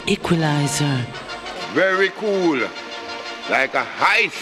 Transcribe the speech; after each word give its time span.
The 0.00 0.12
Equalizer. 0.12 1.06
Very 1.72 2.10
cool. 2.10 2.60
Like 3.50 3.74
a 3.74 3.84
heist. 3.84 4.40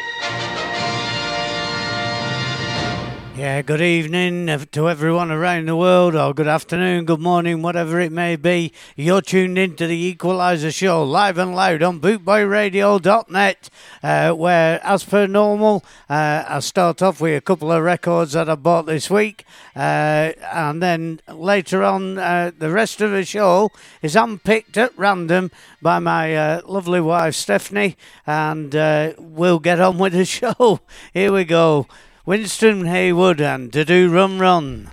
Yeah, 3.39 3.62
good 3.62 3.80
evening 3.80 4.48
to 4.73 4.89
everyone 4.89 5.30
around 5.30 5.66
the 5.66 5.77
world, 5.77 6.16
or 6.16 6.34
good 6.34 6.48
afternoon, 6.48 7.04
good 7.04 7.21
morning, 7.21 7.62
whatever 7.62 8.00
it 8.00 8.11
may 8.11 8.34
be. 8.34 8.72
You're 8.96 9.22
tuned 9.22 9.57
in 9.57 9.77
to 9.77 9.86
the 9.86 9.95
Equalizer 9.95 10.72
Show, 10.72 11.04
live 11.04 11.39
and 11.39 11.54
loud 11.54 11.85
on 11.85 12.00
bootboyradio.net, 12.00 13.71
uh, 14.03 14.32
where, 14.32 14.85
as 14.85 15.04
per 15.04 15.29
normal, 15.29 15.85
uh, 16.11 16.46
I 16.49 16.58
start 16.58 17.00
off 17.00 17.21
with 17.21 17.36
a 17.36 17.40
couple 17.40 17.71
of 17.71 17.80
records 17.85 18.32
that 18.32 18.50
I 18.50 18.57
bought 18.57 18.86
this 18.86 19.08
week, 19.08 19.44
uh, 19.77 20.32
and 20.52 20.82
then 20.82 21.21
later 21.32 21.85
on, 21.85 22.18
uh, 22.18 22.50
the 22.58 22.72
rest 22.72 23.00
of 23.00 23.13
the 23.13 23.25
show 23.25 23.71
is 24.02 24.16
unpicked 24.16 24.77
at 24.77 24.99
random 24.99 25.52
by 25.80 26.00
my 26.00 26.35
uh, 26.35 26.63
lovely 26.66 27.00
wife, 27.00 27.36
Stephanie, 27.36 27.96
and 28.27 28.75
uh, 28.75 29.13
we'll 29.16 29.61
get 29.61 29.79
on 29.79 29.96
with 29.96 30.13
the 30.13 30.25
show. 30.25 30.80
Here 31.14 31.32
we 31.32 31.44
go. 31.44 31.86
Winston 32.28 32.84
Haywood 32.84 33.41
and 33.41 33.73
To 33.73 33.87
Do 33.87 34.11
Rum 34.11 34.39
Run. 34.39 34.91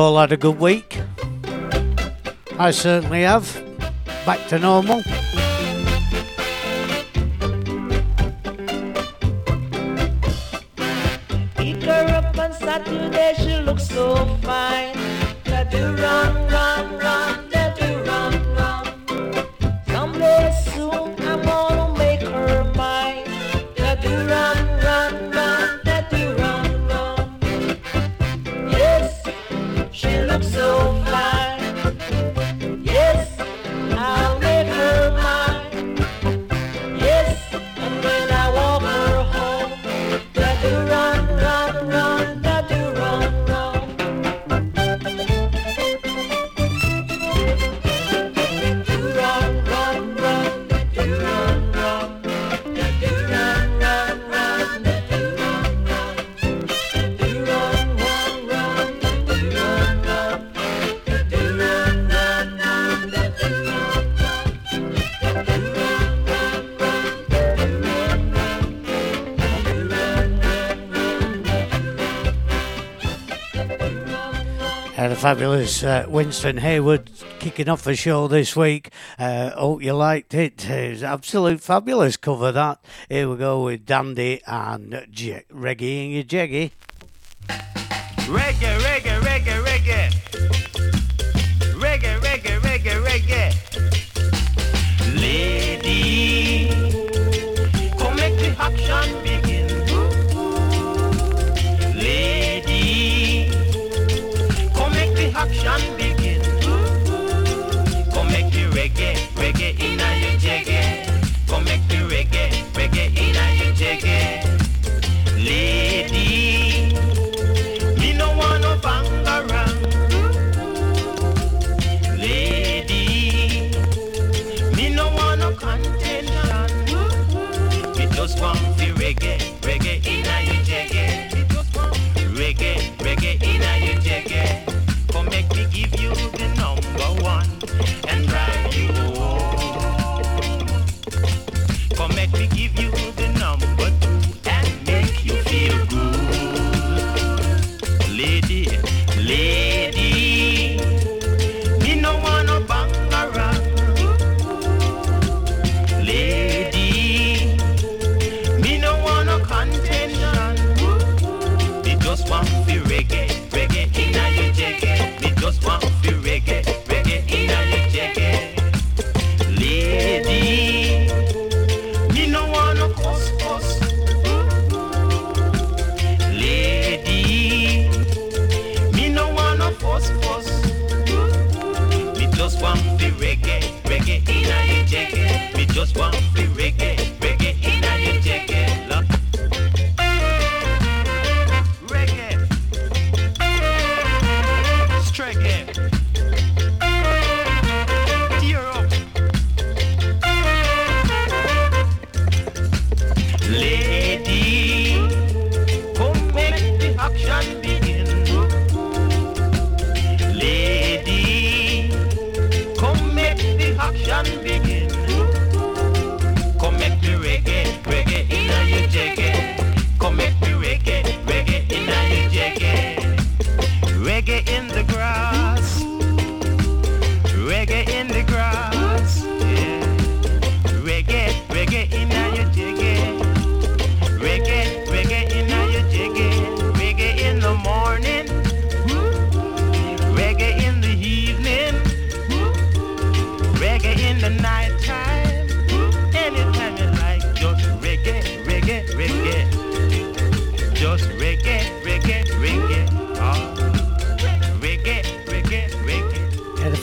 All 0.00 0.18
had 0.18 0.32
a 0.32 0.36
good 0.36 0.58
week. 0.58 0.98
I 2.58 2.70
certainly 2.70 3.22
have. 3.22 3.44
Back 4.24 4.48
to 4.48 4.58
normal. 4.58 5.02
Fabulous 75.16 75.82
uh, 75.82 76.04
Winston 76.08 76.58
Haywood 76.58 77.10
kicking 77.38 77.70
off 77.70 77.84
the 77.84 77.96
show 77.96 78.28
this 78.28 78.54
week. 78.54 78.90
Uh, 79.18 79.48
hope 79.50 79.82
you 79.82 79.94
liked 79.94 80.34
it. 80.34 80.68
It's 80.68 81.02
absolute 81.02 81.62
fabulous 81.62 82.18
cover 82.18 82.52
that. 82.52 82.84
Here 83.08 83.26
we 83.26 83.36
go 83.36 83.64
with 83.64 83.86
Dandy 83.86 84.42
and 84.46 85.06
Je- 85.10 85.44
in 86.04 86.10
your 86.10 86.24
Jeggy. 86.24 86.72
Reggae, 88.28 88.78
reggae, 88.78 89.20
reggae. 89.20 89.64
Reggae, 89.64 90.59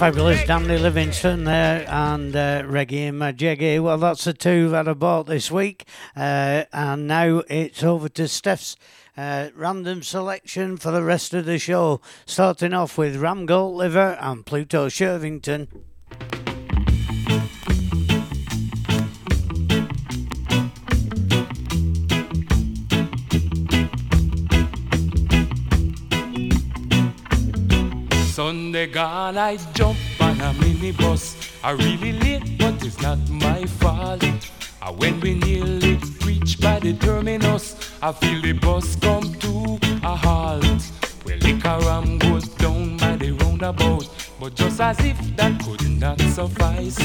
fabulous 0.07 0.47
Dandy 0.47 0.77
Livingstone 0.77 1.43
there 1.43 1.85
and 1.89 2.33
uh, 2.33 2.63
in 2.91 3.17
My 3.17 3.33
Well, 3.33 3.97
that's 3.97 4.23
the 4.23 4.33
two 4.33 4.69
that 4.69 4.87
I 4.87 4.93
bought 4.93 5.25
this 5.25 5.51
week. 5.51 5.85
Uh, 6.15 6.63
and 6.71 7.07
now 7.07 7.43
it's 7.49 7.83
over 7.83 8.07
to 8.07 8.29
Steph's 8.29 8.77
uh, 9.17 9.49
random 9.53 10.03
selection 10.03 10.77
for 10.77 10.91
the 10.91 11.03
rest 11.03 11.33
of 11.33 11.43
the 11.43 11.59
show. 11.59 11.99
Starting 12.25 12.73
off 12.73 12.97
with 12.97 13.17
Ram 13.17 13.45
Goat 13.45 13.71
Liver 13.71 14.17
and 14.21 14.45
Pluto 14.45 14.87
Shervington. 14.87 15.67
Sunday 28.37 28.85
gone, 28.85 29.35
I 29.35 29.57
jump 29.73 29.97
on 30.19 30.39
a 30.39 30.53
minibus. 30.59 31.35
I 31.63 31.71
really 31.71 32.11
late, 32.11 32.55
but 32.59 32.85
it's 32.85 33.01
not 33.01 33.17
my 33.31 33.65
fault. 33.65 34.23
And 34.23 34.99
when 34.99 35.19
we 35.21 35.33
nearly 35.33 35.99
reach 36.23 36.61
by 36.61 36.77
the 36.77 36.93
terminus, 36.93 37.75
I 37.99 38.11
feel 38.11 38.39
the 38.43 38.53
bus 38.53 38.95
come 38.97 39.33
to 39.33 39.79
a 40.03 40.15
halt. 40.15 40.83
Well, 41.25 41.37
liquor 41.39 41.79
ram 41.81 42.19
goes 42.19 42.47
down 42.49 42.97
by 42.97 43.15
the 43.15 43.31
roundabout, 43.31 44.07
but 44.39 44.53
just 44.53 44.79
as 44.81 44.99
if 44.99 45.17
that 45.35 45.59
could 45.63 45.89
not 45.99 46.21
suffice. 46.21 46.99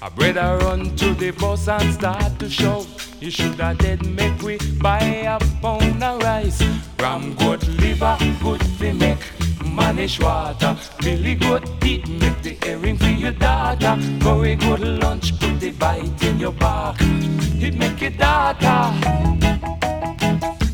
A 0.00 0.08
brother 0.08 0.64
run 0.64 0.94
to 0.94 1.12
the 1.14 1.32
bus 1.32 1.66
and 1.66 1.92
start 1.92 2.38
to 2.38 2.48
shout. 2.48 2.86
You 3.18 3.32
should 3.32 3.58
have 3.58 3.78
dead 3.78 4.06
make 4.06 4.40
we 4.42 4.58
buy 4.80 5.00
a 5.26 5.40
pound 5.60 6.04
of 6.04 6.22
rice. 6.22 6.62
Ram 7.00 7.34
good 7.34 7.66
liver, 7.66 8.16
good 8.40 8.62
fi 8.78 8.92
make 8.92 9.47
mannish 9.78 10.18
water. 10.20 10.76
Billy 11.00 11.34
good 11.34 11.64
teeth, 11.80 12.08
make 12.08 12.42
the 12.42 12.56
earring 12.66 12.98
for 12.98 13.14
your 13.24 13.32
daughter. 13.32 13.96
Curry 14.20 14.56
good 14.56 14.80
lunch, 14.80 15.38
put 15.38 15.60
the 15.60 15.70
bite 15.70 16.22
in 16.22 16.38
your 16.38 16.52
back. 16.52 16.96
It 17.00 17.74
make 17.76 18.00
your 18.00 18.10
daughter, 18.10 18.80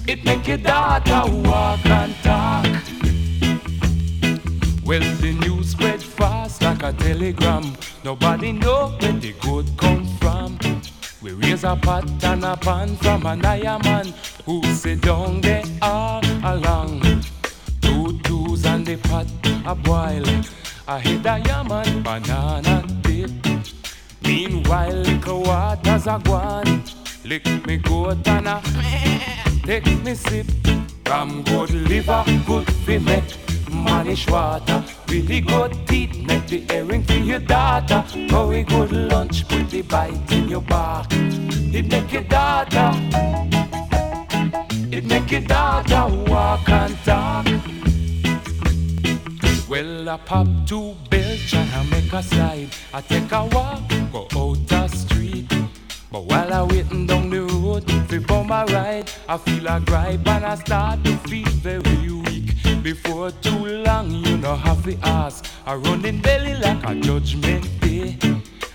it 0.07 0.25
make 0.25 0.47
your 0.49 0.59
daughter 0.59 1.23
walk 1.49 1.87
and 1.87 2.15
talk. 2.23 2.67
Well, 4.85 5.07
the 5.23 5.33
news 5.41 5.71
spread 5.71 6.03
fast 6.03 6.63
like 6.63 6.83
a 6.83 6.93
telegram. 6.93 7.77
Nobody 8.05 8.53
know 8.53 8.97
where 9.01 9.13
the 9.13 9.33
good 9.41 9.67
come 9.79 10.07
from. 10.19 10.59
We 11.23 11.33
raise 11.33 11.65
a 11.65 11.75
pot 11.77 12.05
and 12.23 12.45
a 12.45 12.55
pan 12.57 12.97
from 12.97 13.25
an 13.25 13.45
iron 13.47 13.81
man 13.83 14.13
who 14.45 14.63
sit 14.75 15.01
down 15.01 15.41
there 15.41 15.65
all 15.81 16.23
along. 16.45 17.04
Pot 19.15 19.27
a 19.65 19.75
boil. 19.77 20.27
I 20.89 20.99
hit 20.99 21.25
a 21.25 21.39
yaman 21.47 22.03
banana 22.03 22.83
dip. 23.03 23.31
Meanwhile, 24.23 24.97
liquor 25.07 25.37
waters 25.37 26.09
a 26.09 26.21
gone. 26.25 26.83
Lick 27.25 27.47
me 27.65 27.77
goat 27.77 28.27
and 28.27 28.49
a 28.49 28.61
take 29.67 30.03
me 30.03 30.15
sip. 30.17 30.47
Ram 31.09 31.45
good 31.45 31.71
liver, 31.91 32.25
good 32.45 32.67
fi 32.85 32.99
make 32.99 33.31
mannish 33.71 34.29
water. 34.29 34.83
Really 35.07 35.41
good 35.43 35.73
teeth, 35.87 36.17
make 36.27 36.49
the 36.49 36.65
earring 36.75 37.05
for 37.05 37.23
your 37.31 37.39
daughter. 37.39 38.05
Curry 38.29 38.65
good 38.65 38.91
lunch, 38.91 39.47
put 39.47 39.71
the 39.71 39.83
bite 39.83 40.33
in 40.33 40.49
your 40.49 40.63
back. 40.63 41.07
It 41.13 41.87
make 41.87 42.13
your 42.13 42.27
daughter, 42.39 42.91
it 44.91 45.05
make 45.05 45.31
your 45.31 45.43
daughter 45.43 46.03
walk 46.29 46.69
and 46.69 46.97
talk. 47.05 47.47
Well, 49.75 50.09
I 50.09 50.17
pop 50.19 50.47
two 50.69 50.95
and 51.11 51.71
I 51.75 51.83
make 51.91 52.13
a 52.13 52.23
slide. 52.23 52.69
I 52.93 53.01
take 53.01 53.33
a 53.33 53.45
walk, 53.47 53.83
go 54.13 54.29
out 54.37 54.69
the 54.69 54.87
street. 54.87 55.53
But 56.13 56.27
while 56.27 56.53
I 56.55 56.63
waiting 56.63 57.09
down 57.09 57.29
the 57.29 57.41
road 57.41 57.85
for 58.29 58.45
my 58.45 58.65
ride, 58.67 59.11
I 59.29 59.37
feel 59.37 59.67
a 59.67 59.81
gripe 59.81 60.29
and 60.29 60.47
I 60.47 60.55
start 60.55 61.03
to 61.03 61.17
feel 61.27 61.49
very 61.49 62.13
weak. 62.13 62.55
Before 62.85 63.33
too 63.33 63.83
long, 63.83 64.13
you 64.13 64.37
know 64.37 64.55
have 64.55 64.85
to 64.85 64.97
ask. 65.03 65.45
I 65.67 65.75
running 65.75 66.21
belly 66.21 66.55
like 66.55 66.89
a 66.89 66.95
judgment 66.95 67.67
day. 67.81 68.17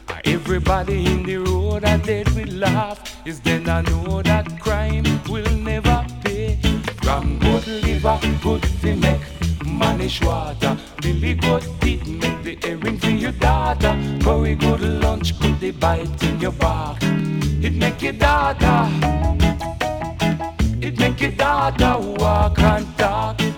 Ah, 0.09 0.19
Everybody 0.25 1.05
in 1.05 1.23
the 1.23 1.37
road 1.37 1.85
I 1.85 1.95
dead 1.95 2.27
with 2.35 2.51
laugh. 2.51 2.99
Is 3.25 3.39
then 3.39 3.69
I 3.69 3.83
know 3.83 4.21
that 4.23 4.59
crime 4.59 5.05
will 5.29 5.49
never 5.55 6.05
pay. 6.25 6.59
Ram 7.05 7.39
good 7.39 7.65
liver, 7.67 8.19
good 8.43 8.65
fi 8.81 8.95
make 8.95 9.48
mannish 9.79 10.21
water. 10.21 10.77
Billy 11.01 11.33
good 11.33 11.63
teeth, 11.79 12.05
make 12.07 12.43
the 12.43 12.57
earring 12.67 12.99
for 12.99 13.09
your 13.09 13.31
daughter. 13.31 13.93
Curry 14.21 14.55
good 14.55 14.81
lunch, 14.81 15.39
put 15.39 15.59
the 15.59 15.71
bite 15.71 16.23
in 16.23 16.39
your 16.39 16.51
back. 16.51 17.01
It 17.01 17.73
make 17.73 18.01
your 18.01 18.13
daughter, 18.13 18.79
it 20.81 20.97
make 20.99 21.21
your 21.21 21.31
daughter 21.31 21.95
walk 22.19 22.59
and 22.59 22.97
talk. 22.97 23.48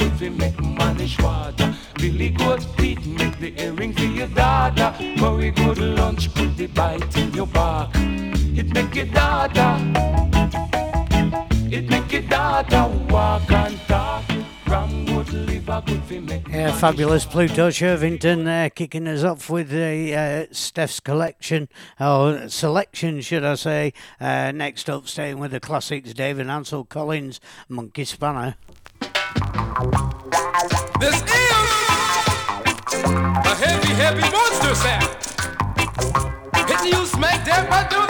Good 0.00 0.12
fi 0.18 0.28
make 0.30 0.58
mannish 0.64 1.18
water. 1.18 1.74
Billy 1.96 2.30
good 2.30 2.64
teeth, 2.78 3.06
make 3.06 3.38
the 3.38 3.52
earring 3.62 3.92
for 3.92 4.04
your 4.04 4.28
daughter. 4.28 4.94
Curry 5.18 5.50
good 5.50 5.76
lunch, 5.76 6.32
put 6.32 6.56
the 6.56 6.68
bite 6.68 7.16
in 7.18 7.30
your 7.34 7.46
back. 7.46 7.90
It 7.94 8.72
make 8.72 8.94
your 8.94 9.04
daughter, 9.04 9.76
it 11.70 11.90
make 11.90 12.10
your 12.10 12.22
daughter 12.22 12.88
walk 13.10 13.52
and 13.52 13.78
talk. 13.80 14.24
Ram 14.66 15.04
good 15.04 15.32
liver, 15.34 15.82
good 15.84 16.02
fi 16.04 16.18
make 16.18 16.48
Yeah, 16.48 16.72
fabulous 16.72 17.26
Pluto 17.26 17.68
Shervington 17.68 18.44
there 18.46 18.70
kicking 18.70 19.06
us 19.06 19.22
off 19.22 19.50
with 19.50 19.68
the 19.68 20.14
uh, 20.14 20.46
Steph's 20.50 21.00
collection, 21.00 21.68
or 22.00 22.48
selection, 22.48 23.20
should 23.20 23.44
I 23.44 23.54
say. 23.56 23.92
Uh, 24.18 24.50
next 24.52 24.88
up, 24.88 25.08
staying 25.08 25.38
with 25.38 25.50
the 25.50 25.60
classics, 25.60 26.14
Dave 26.14 26.38
and 26.38 26.50
Ansell 26.50 26.84
Collins, 26.84 27.38
Monkey 27.68 28.06
Spanner. 28.06 28.56
This 29.80 31.22
is 31.22 31.32
a 32.92 33.54
heavy, 33.56 33.94
heavy 33.94 34.20
monster 34.30 34.74
sound. 34.74 35.08
Hitting 36.68 36.92
you 36.92 37.06
smack 37.06 37.46
dab 37.46 37.66
right 37.70 37.90
through 37.90 38.09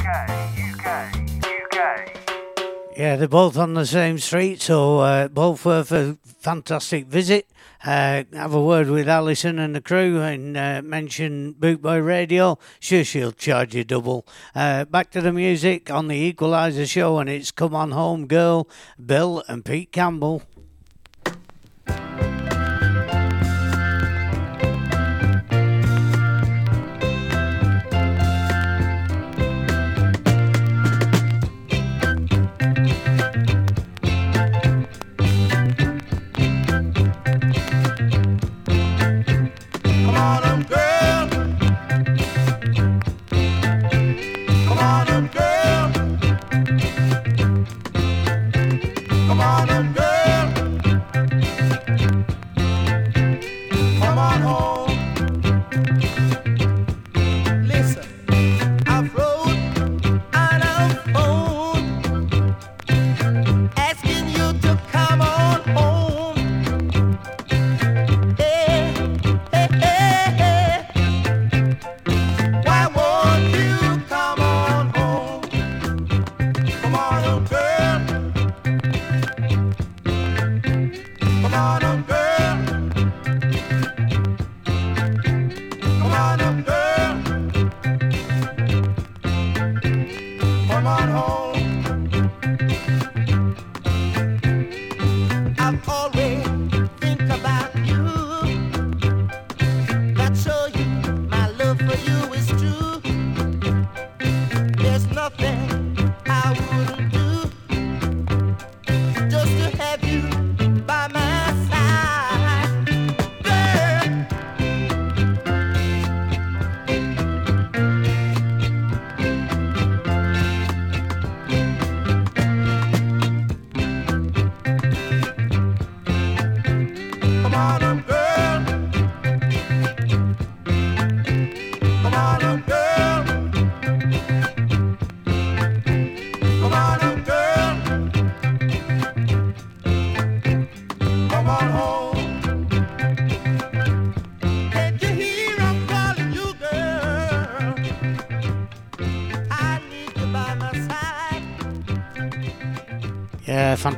Yeah, 2.96 3.16
they're 3.16 3.28
both 3.28 3.58
on 3.58 3.74
the 3.74 3.88
same 3.88 4.20
street, 4.20 4.62
so 4.62 5.00
uh, 5.00 5.28
both 5.28 5.66
worth 5.66 5.92
a 5.92 6.20
fantastic 6.24 7.08
visit. 7.08 7.48
Uh, 7.84 8.24
have 8.32 8.54
a 8.54 8.64
word 8.64 8.90
with 8.90 9.10
Alison 9.10 9.58
and 9.60 9.76
the 9.76 9.82
crew 9.82 10.22
and 10.22 10.56
uh, 10.56 10.82
mention 10.84 11.56
Bootboy 11.56 12.06
Radio. 12.06 12.60
Sure, 12.80 13.04
she'll 13.04 13.32
charge 13.32 13.76
you 13.76 13.84
double. 13.84 14.26
Uh, 14.56 14.86
back 14.86 15.10
to 15.12 15.22
the 15.22 15.34
music 15.34 15.90
on 15.90 16.08
the 16.08 16.16
Equalizer 16.16 16.86
show, 16.86 17.18
and 17.18 17.30
it's 17.30 17.52
Come 17.52 17.76
On 17.76 17.92
Home 17.92 18.28
Girl, 18.28 18.70
Bill 19.04 19.44
and 19.48 19.66
Pete 19.66 19.92
Campbell. 19.92 20.44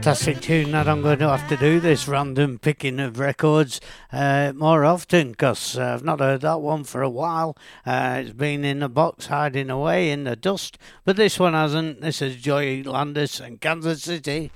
Fantastic 0.05 0.41
tune 0.41 0.69
that 0.73 0.87
I'm 0.87 1.01
going 1.01 1.17
to 1.17 1.29
have 1.29 1.49
to 1.49 1.57
do 1.57 1.79
this 1.79 2.07
random 2.07 2.59
picking 2.59 2.99
of 2.99 3.17
records 3.17 3.81
uh, 4.13 4.53
more 4.55 4.85
often 4.85 5.31
because 5.31 5.79
I've 5.79 6.03
not 6.03 6.19
heard 6.19 6.41
that 6.41 6.61
one 6.61 6.83
for 6.83 7.01
a 7.01 7.09
while. 7.09 7.57
Uh, 7.87 8.21
it's 8.21 8.33
been 8.33 8.63
in 8.63 8.83
a 8.83 8.87
box 8.87 9.25
hiding 9.25 9.71
away 9.71 10.11
in 10.11 10.25
the 10.25 10.35
dust, 10.35 10.77
but 11.05 11.15
this 11.15 11.39
one 11.39 11.53
hasn't. 11.53 12.01
This 12.01 12.21
is 12.21 12.35
Joya 12.35 12.83
Landis 12.83 13.39
and 13.39 13.59
Kansas 13.59 14.03
City. 14.03 14.51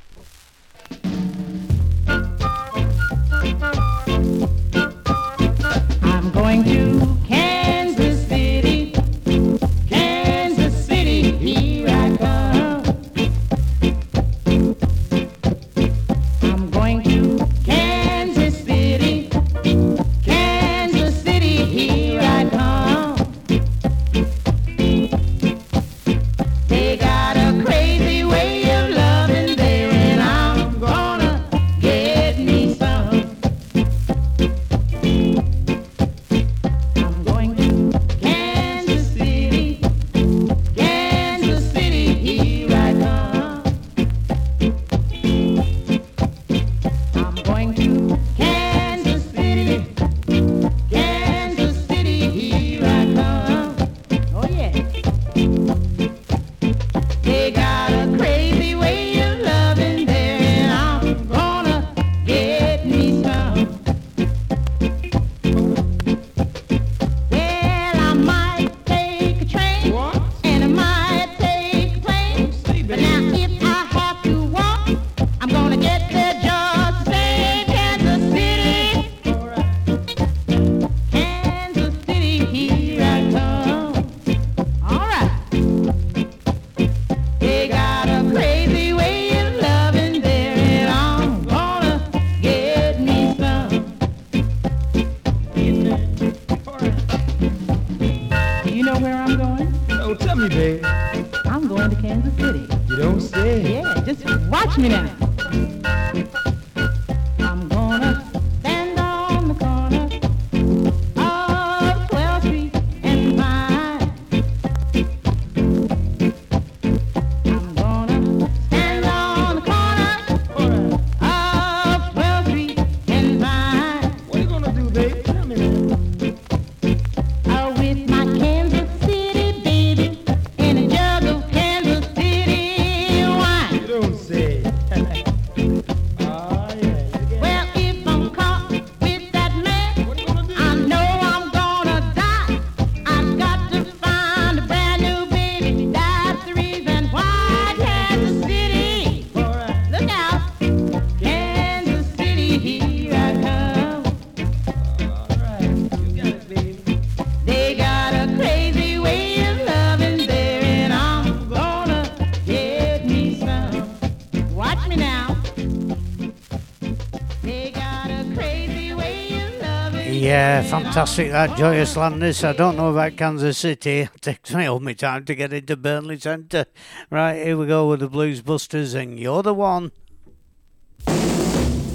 fantastic 171.00 171.32
that 171.32 171.58
Joya 171.58 171.86
Landis. 171.96 172.44
I 172.44 172.52
don't 172.52 172.76
know 172.76 172.92
about 172.92 173.16
Kansas 173.16 173.58
City. 173.58 174.02
It 174.16 174.22
takes 174.22 174.54
me 174.54 174.66
all 174.66 174.82
my 174.82 174.92
time 174.92 175.24
to 175.26 175.34
get 175.34 175.54
into 175.54 175.78
Burnley 175.78 176.20
Centre. 176.20 176.66
Right, 177.10 177.42
here 177.42 177.56
we 177.56 177.68
go 177.68 177.88
with 177.88 178.02
the 178.02 178.10
Blues 178.10 178.42
Busters 178.42 178.96
and 178.96 179.18
you're 179.18 179.42
the 179.42 179.54
one. 179.54 179.94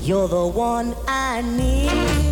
You're 0.00 0.28
the 0.28 0.46
one 0.46 0.94
I 1.06 1.42
need. 1.42 2.23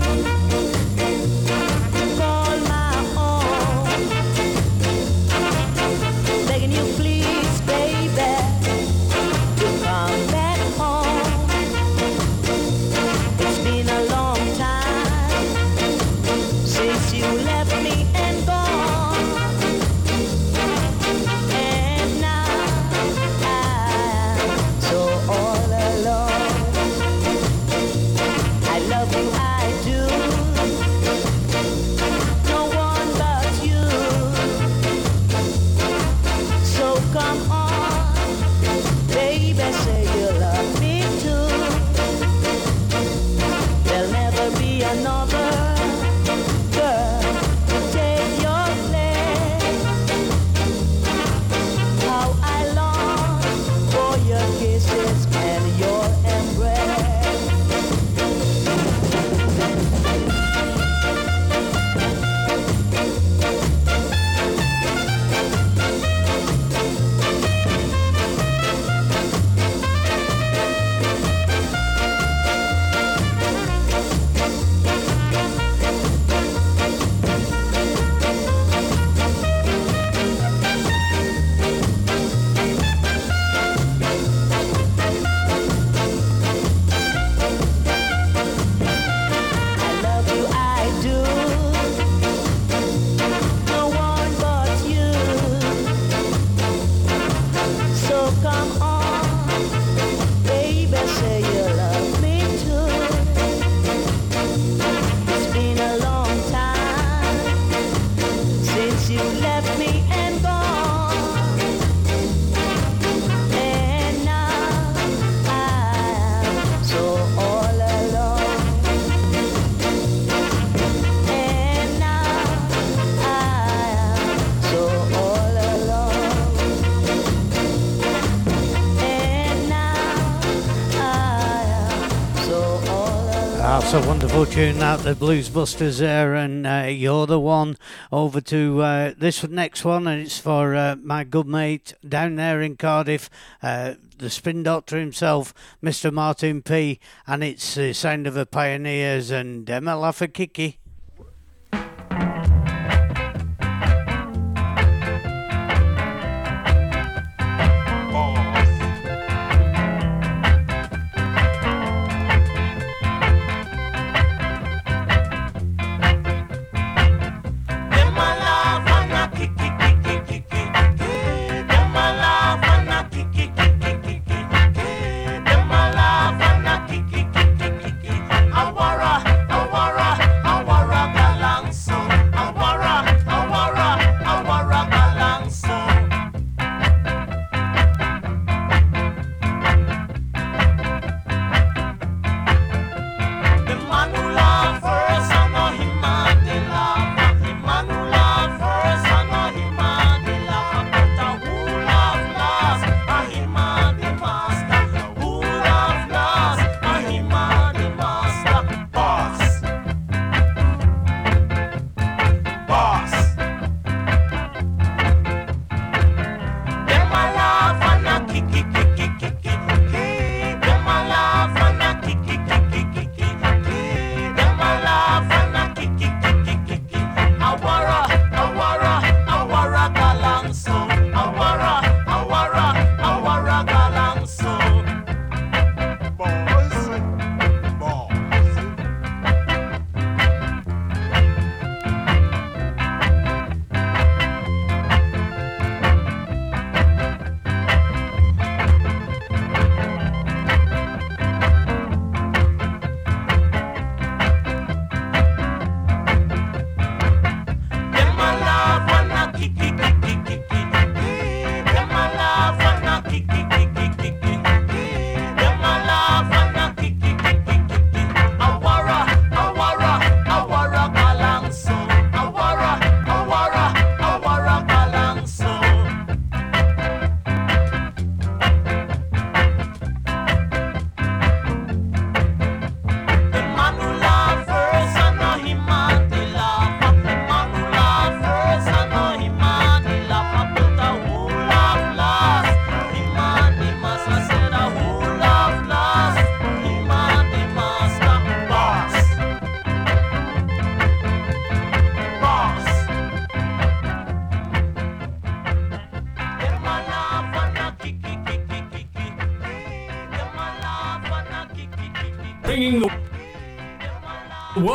Wonderful 134.32 134.54
tune 134.54 134.82
out 134.82 135.00
the 135.00 135.14
Blues 135.14 135.50
Busters 135.50 135.98
there, 135.98 136.34
and 136.34 136.66
uh, 136.66 136.86
you're 136.88 137.26
the 137.26 137.38
one. 137.38 137.76
Over 138.10 138.40
to 138.40 138.80
uh, 138.80 139.12
this 139.14 139.46
next 139.46 139.84
one, 139.84 140.06
and 140.06 140.22
it's 140.22 140.38
for 140.38 140.74
uh, 140.74 140.96
my 141.02 141.22
good 141.22 141.46
mate 141.46 141.92
down 142.08 142.36
there 142.36 142.62
in 142.62 142.78
Cardiff, 142.78 143.28
uh, 143.62 143.96
the 144.16 144.30
spin 144.30 144.62
doctor 144.62 144.98
himself, 144.98 145.52
Mr. 145.84 146.10
Martin 146.10 146.62
P. 146.62 146.98
And 147.26 147.44
it's 147.44 147.74
the 147.74 147.92
sound 147.92 148.26
of 148.26 148.32
the 148.32 148.46
pioneers 148.46 149.30
and 149.30 149.68
Emma 149.68 149.90
Lafakiki. 149.90 150.76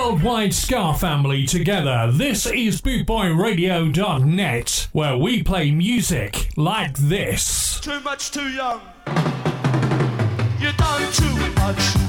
Worldwide 0.08 0.54
Ska 0.54 0.93
family 0.93 1.46
together. 1.46 2.10
This 2.13 2.46
is 2.46 2.82
BootboyRadio.net, 2.82 4.88
where 4.93 5.17
we 5.17 5.43
play 5.43 5.70
music 5.70 6.48
like 6.56 6.98
this. 6.98 7.82
Too 7.82 8.00
much 8.00 8.32
too 8.32 8.48
young. 8.48 8.80
You 10.62 10.72
done 10.78 11.12
too 11.12 11.36
much, 11.56 12.07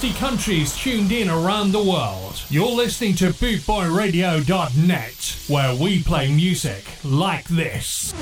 260 0.00 0.26
countries 0.26 0.76
tuned 0.76 1.10
in 1.10 1.28
around 1.28 1.72
the 1.72 1.82
world, 1.82 2.40
you're 2.50 2.70
listening 2.70 3.16
to 3.16 3.30
BootboyRadio.net, 3.30 5.36
where 5.48 5.74
we 5.74 6.04
play 6.04 6.32
music 6.32 6.84
like 7.02 7.44
this. 7.46 8.14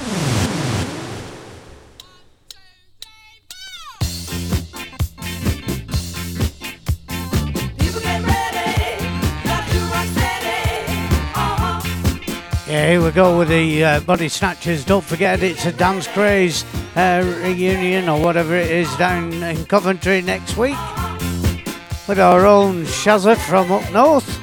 Yeah, 12.66 12.88
here 12.88 13.04
we 13.04 13.10
go 13.10 13.38
with 13.38 13.48
the 13.48 13.84
uh, 13.84 14.00
Body 14.00 14.30
Snatchers. 14.30 14.82
Don't 14.82 15.04
forget, 15.04 15.42
it's 15.42 15.66
a 15.66 15.72
Dance 15.72 16.08
Craze 16.08 16.64
uh, 16.96 17.22
reunion 17.44 18.08
or 18.08 18.18
whatever 18.18 18.56
it 18.56 18.70
is 18.70 18.96
down 18.96 19.30
in 19.42 19.66
Coventry 19.66 20.22
next 20.22 20.56
week 20.56 20.78
with 22.06 22.20
our 22.20 22.46
own 22.46 22.84
Shazza 22.84 23.36
from 23.36 23.72
up 23.72 23.92
north. 23.92 24.35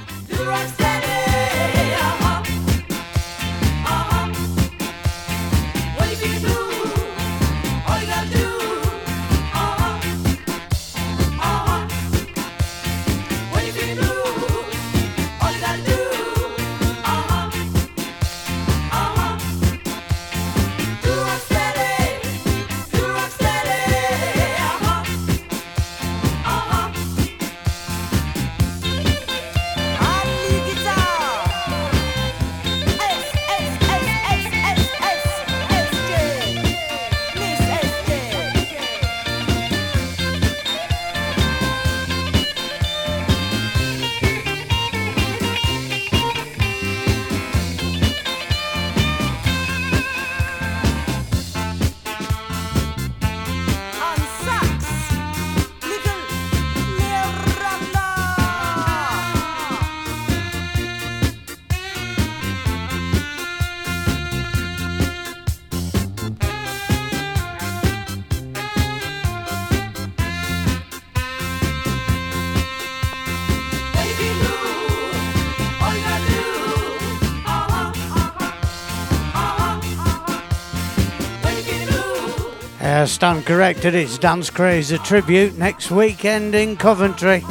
Stand 83.13 83.45
corrected, 83.45 83.93
it's 83.93 84.17
Dance 84.17 84.49
Craze, 84.49 84.91
a 84.91 84.97
tribute 84.97 85.55
next 85.55 85.91
weekend 85.91 86.55
in 86.55 86.75
Coventry. 86.75 87.43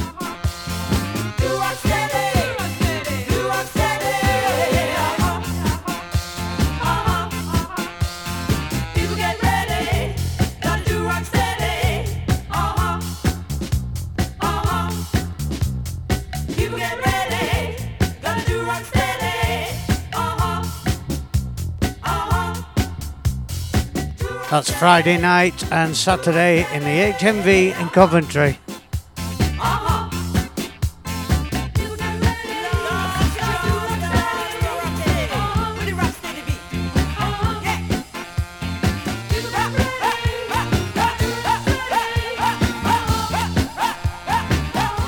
Friday 24.83 25.17
night 25.17 25.71
and 25.71 25.97
Saturday 25.97 26.67
in 26.75 26.83
the 26.83 27.15
HMV 27.17 27.81
in 27.81 27.89
Coventry. 27.91 28.59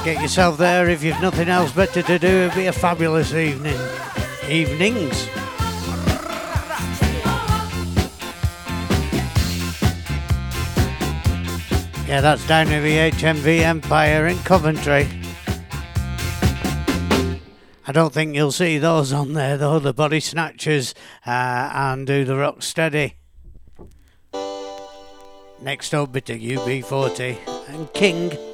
Get 0.04 0.22
yourself 0.22 0.56
there 0.56 0.88
if 0.88 1.02
you've 1.02 1.20
nothing 1.20 1.48
else 1.48 1.72
better 1.72 2.00
to 2.02 2.18
do. 2.20 2.28
It'll 2.28 2.56
be 2.56 2.66
a 2.66 2.72
fabulous 2.72 3.34
evening. 3.34 3.80
Evenings. 4.48 5.33
Yeah, 12.14 12.20
that's 12.20 12.46
down 12.46 12.68
at 12.68 12.80
the 12.84 13.10
HMV 13.10 13.62
Empire 13.62 14.28
in 14.28 14.38
Coventry. 14.44 15.08
I 17.88 17.90
don't 17.90 18.12
think 18.12 18.36
you'll 18.36 18.52
see 18.52 18.78
those 18.78 19.12
on 19.12 19.32
there 19.32 19.56
though, 19.56 19.80
the 19.80 19.92
Body 19.92 20.20
Snatchers 20.20 20.94
uh, 21.26 21.72
and 21.74 22.06
Do 22.06 22.24
the 22.24 22.36
Rock 22.36 22.62
Steady. 22.62 23.16
Next 25.60 25.92
up, 25.92 26.12
bit 26.12 26.30
of 26.30 26.38
UB40 26.38 27.36
and 27.70 27.92
King. 27.94 28.53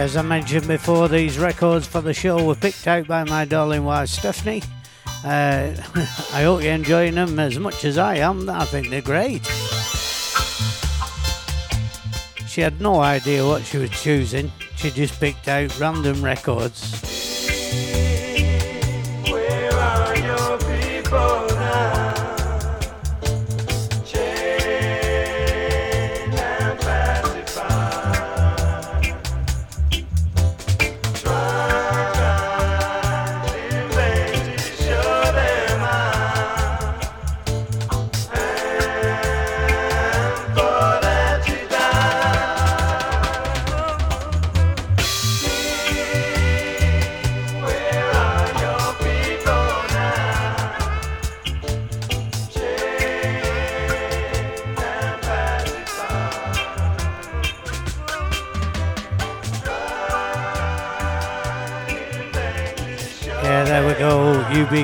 As 0.00 0.16
I 0.16 0.22
mentioned 0.22 0.66
before, 0.66 1.08
these 1.08 1.38
records 1.38 1.86
for 1.86 2.00
the 2.00 2.14
show 2.14 2.42
were 2.42 2.54
picked 2.54 2.86
out 2.86 3.06
by 3.06 3.22
my 3.24 3.44
darling 3.44 3.84
wife 3.84 4.08
Stephanie. 4.08 4.62
Uh, 5.22 5.74
I 6.32 6.42
hope 6.42 6.62
you're 6.62 6.72
enjoying 6.72 7.16
them 7.16 7.38
as 7.38 7.58
much 7.58 7.84
as 7.84 7.98
I 7.98 8.14
am. 8.16 8.48
I 8.48 8.64
think 8.64 8.88
they're 8.88 9.02
great. 9.02 9.44
She 12.48 12.62
had 12.62 12.80
no 12.80 13.00
idea 13.00 13.46
what 13.46 13.62
she 13.62 13.76
was 13.76 13.90
choosing. 13.90 14.50
She 14.76 14.90
just 14.90 15.20
picked 15.20 15.48
out 15.48 15.78
random 15.78 16.24
records. 16.24 16.89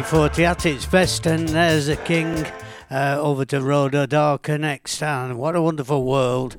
40 0.07 0.45
at 0.45 0.67
its 0.67 0.87
best, 0.87 1.27
and 1.27 1.49
there's 1.49 1.89
a 1.89 1.97
king 1.97 2.47
uh, 2.93 3.19
over 3.21 3.45
to 3.45 3.61
Rhoda 3.61 4.07
Dakar 4.07 4.57
next. 4.57 5.03
And 5.03 5.37
what 5.37 5.57
a 5.57 5.63
wonderful 5.63 6.05
world! 6.05 6.57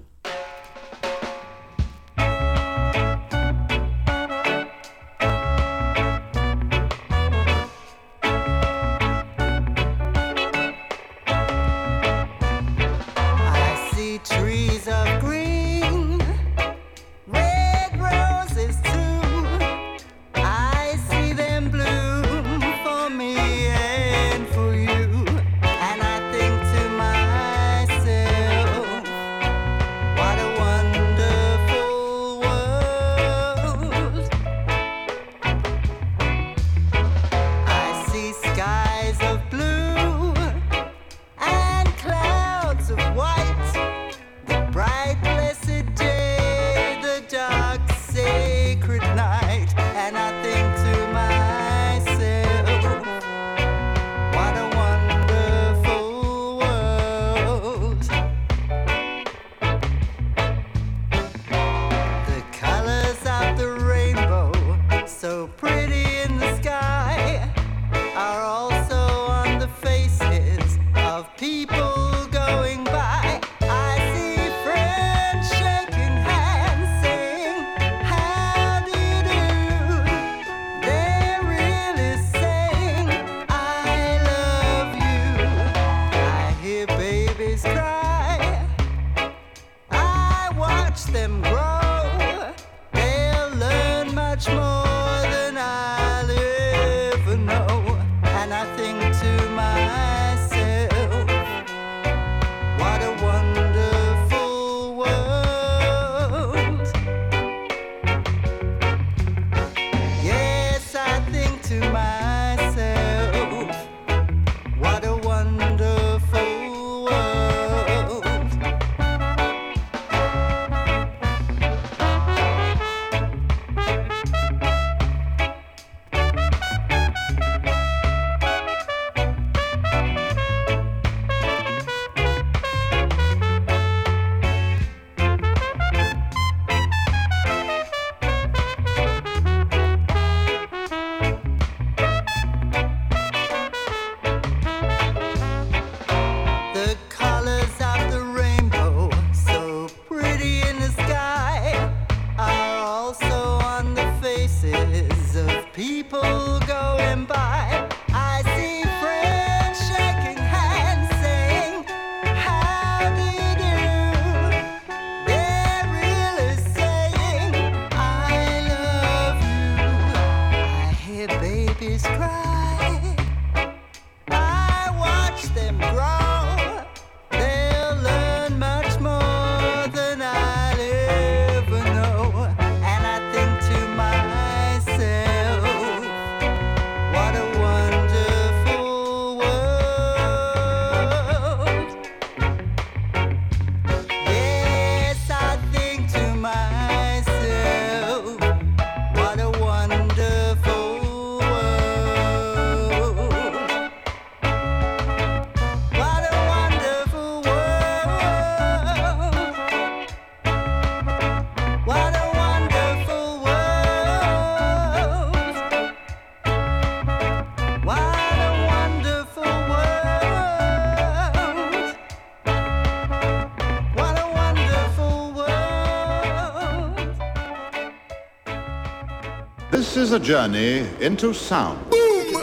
is 230.08 230.14
a 230.14 230.20
journey 230.20 230.88
into 231.02 231.34
sound. 231.34 231.78
Boom! 231.90 232.34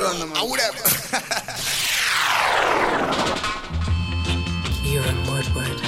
Keiron 4.82 5.18
Woodward. 5.26 5.80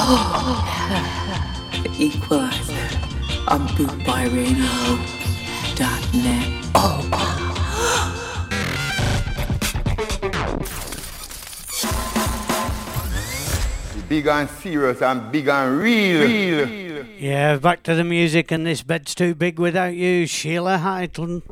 Oh, 0.00 0.64
yeah. 0.88 1.92
Equalizer 1.98 2.88
on 3.48 3.60
bootboyradio.net. 3.76 6.46
Oh, 6.74 7.06
big 14.08 14.26
and 14.26 14.48
serious 14.48 15.02
and 15.02 15.30
big 15.30 15.48
and 15.48 15.78
real. 15.78 16.22
real. 16.22 16.66
Yeah, 17.20 17.58
back 17.58 17.82
to 17.82 17.94
the 17.94 18.02
music, 18.02 18.50
and 18.50 18.66
this 18.66 18.82
bed's 18.82 19.14
too 19.14 19.34
big 19.34 19.58
without 19.58 19.92
you, 19.94 20.26
Sheila 20.26 20.78
Hylton. 20.78 21.42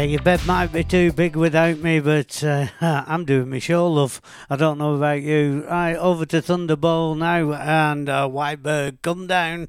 Yeah, 0.00 0.06
your 0.06 0.22
bed 0.22 0.46
might 0.46 0.72
be 0.72 0.82
too 0.82 1.12
big 1.12 1.36
without 1.36 1.76
me, 1.80 2.00
but 2.00 2.42
uh, 2.42 2.68
I'm 2.80 3.26
doing 3.26 3.50
my 3.50 3.58
show, 3.58 3.86
love. 3.86 4.22
I 4.48 4.56
don't 4.56 4.78
know 4.78 4.94
about 4.94 5.20
you. 5.20 5.66
Right, 5.68 5.94
over 5.94 6.24
to 6.24 6.40
Thunderball 6.40 7.18
now 7.18 7.52
and 7.52 8.08
uh, 8.08 8.26
Whiteberg, 8.26 9.02
come 9.02 9.26
down. 9.26 9.68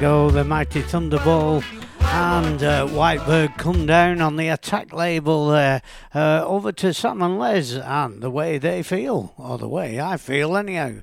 Yeah, 0.00 0.08
there 0.08 0.24
we 0.24 0.28
go. 0.28 0.30
The 0.30 0.44
mighty 0.44 0.82
Thunderball 0.82 1.62
and 2.00 2.62
uh, 2.62 2.86
Whitebird 2.86 3.58
come 3.58 3.84
down 3.84 4.22
on 4.22 4.36
the 4.36 4.48
attack 4.48 4.94
label 4.94 5.48
there. 5.50 5.82
Uh, 6.14 6.42
over 6.46 6.72
to 6.72 6.94
Sam 6.94 7.20
and 7.20 7.38
Les 7.38 7.74
and 7.74 8.22
the 8.22 8.30
way 8.30 8.56
they 8.56 8.82
feel, 8.82 9.34
or 9.36 9.58
the 9.58 9.68
way 9.68 10.00
I 10.00 10.16
feel, 10.16 10.56
anyhow. 10.56 11.02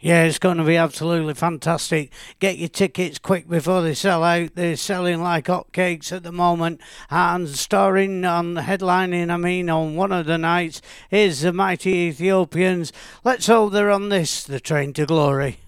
Yeah, 0.00 0.24
it's 0.24 0.38
going 0.38 0.58
to 0.58 0.64
be 0.64 0.76
absolutely 0.76 1.34
fantastic. 1.34 2.12
Get 2.38 2.56
your 2.56 2.68
tickets 2.68 3.18
quick 3.18 3.48
before 3.48 3.82
they 3.82 3.94
sell 3.94 4.22
out. 4.22 4.54
They're 4.54 4.76
selling 4.76 5.20
like 5.20 5.46
hotcakes 5.46 6.12
at 6.12 6.22
the 6.22 6.30
moment. 6.30 6.80
And 7.10 7.48
starring 7.48 8.24
on 8.24 8.54
headlining, 8.54 9.28
I 9.28 9.36
mean, 9.38 9.68
on 9.68 9.96
one 9.96 10.12
of 10.12 10.26
the 10.26 10.38
nights 10.38 10.80
is 11.10 11.40
the 11.40 11.52
mighty 11.52 12.10
Ethiopians. 12.10 12.92
Let's 13.24 13.48
hope 13.48 13.72
they're 13.72 13.90
on 13.90 14.08
this, 14.08 14.44
the 14.44 14.60
train 14.60 14.92
to 14.92 15.04
glory. 15.04 15.58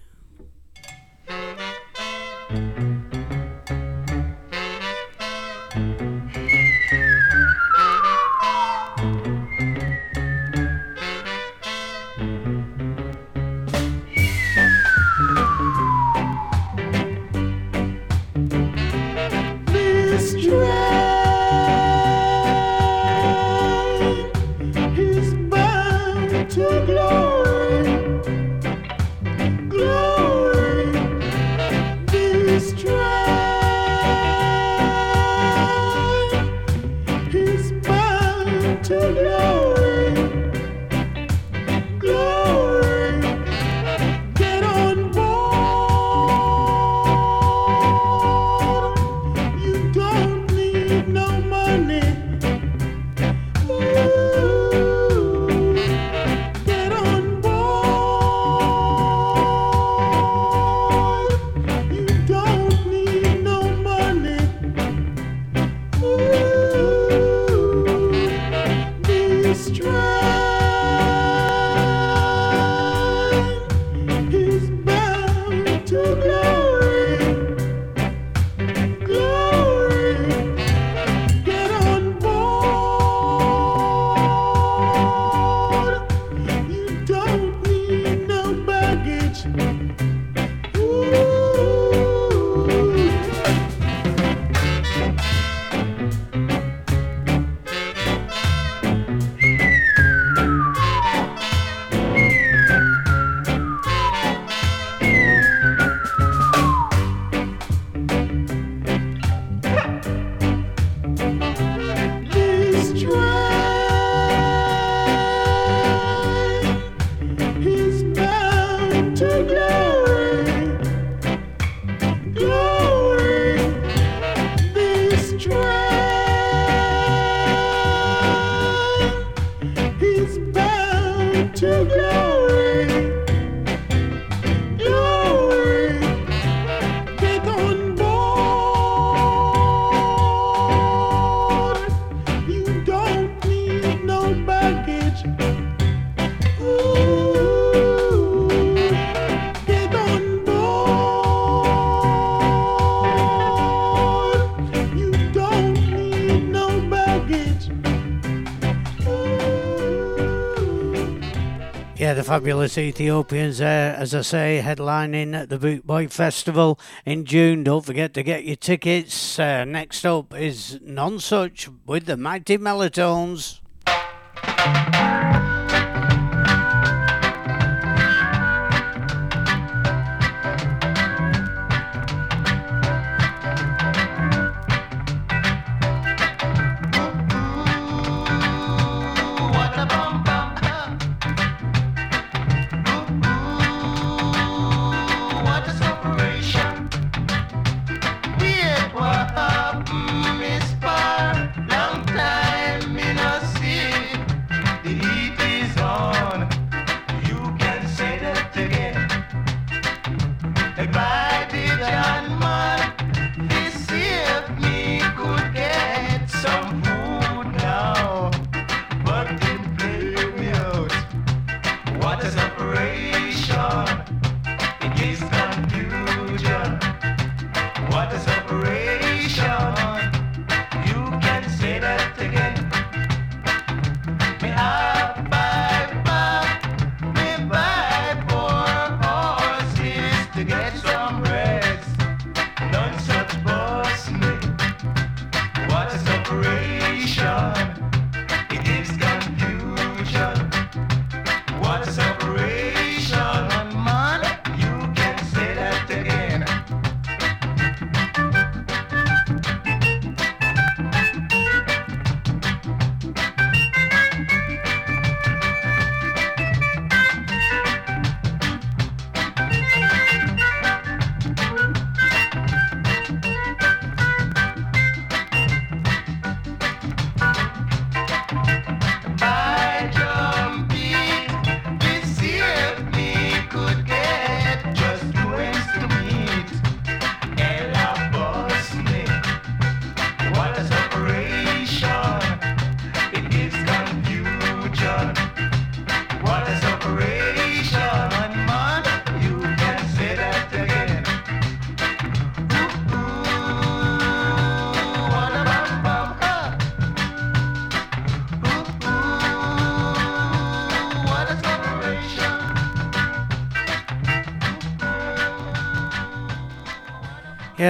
Fabulous 162.31 162.77
Ethiopians 162.77 163.57
there, 163.57 163.93
as 163.93 164.15
I 164.15 164.21
say, 164.21 164.61
headlining 164.63 165.35
at 165.35 165.49
the 165.49 165.59
Boot 165.59 165.85
Boy 165.85 166.07
Festival 166.07 166.79
in 167.05 167.25
June. 167.25 167.65
Don't 167.65 167.85
forget 167.85 168.13
to 168.13 168.23
get 168.23 168.45
your 168.45 168.55
tickets. 168.55 169.37
Uh, 169.37 169.65
next 169.65 170.05
up 170.05 170.33
is 170.33 170.79
None 170.81 171.19
Such 171.19 171.67
with 171.85 172.05
the 172.05 172.15
Mighty 172.15 172.57
Mellotones. 172.57 173.59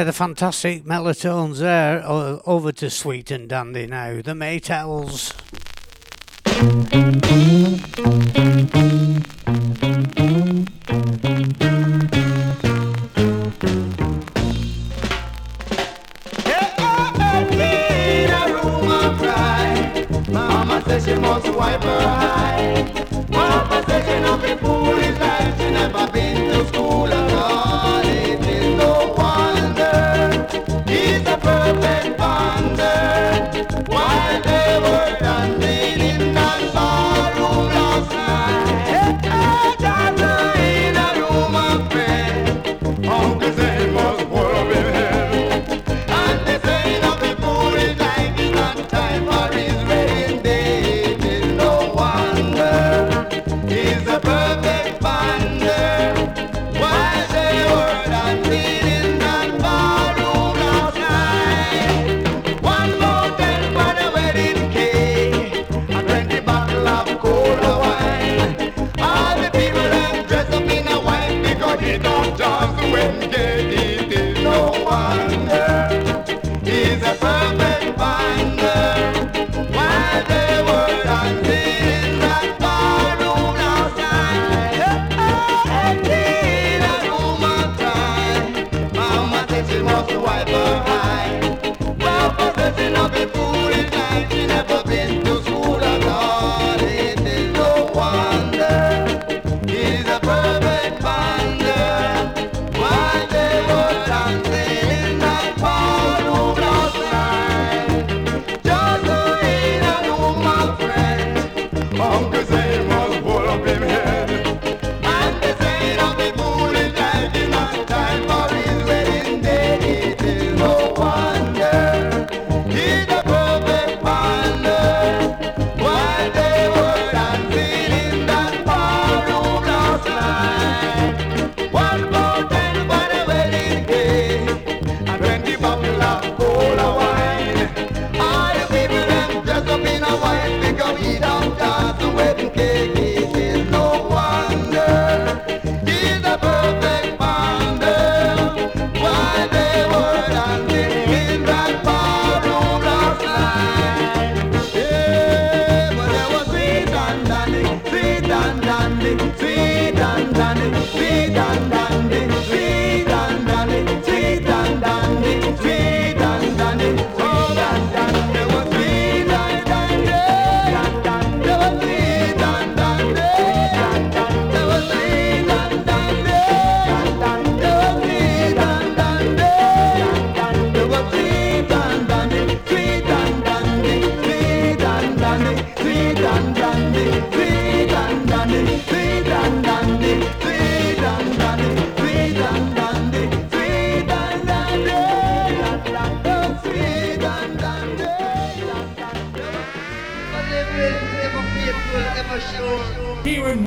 yeah, 0.01 0.05
the 0.05 0.13
fantastic 0.13 0.83
mellotones 0.83 1.59
there. 1.59 2.03
Over 2.03 2.71
to 2.71 2.89
Sweet 2.89 3.29
and 3.29 3.47
Dandy 3.47 3.85
now, 3.85 4.15
the 4.15 4.33
Maytals. 4.33 5.31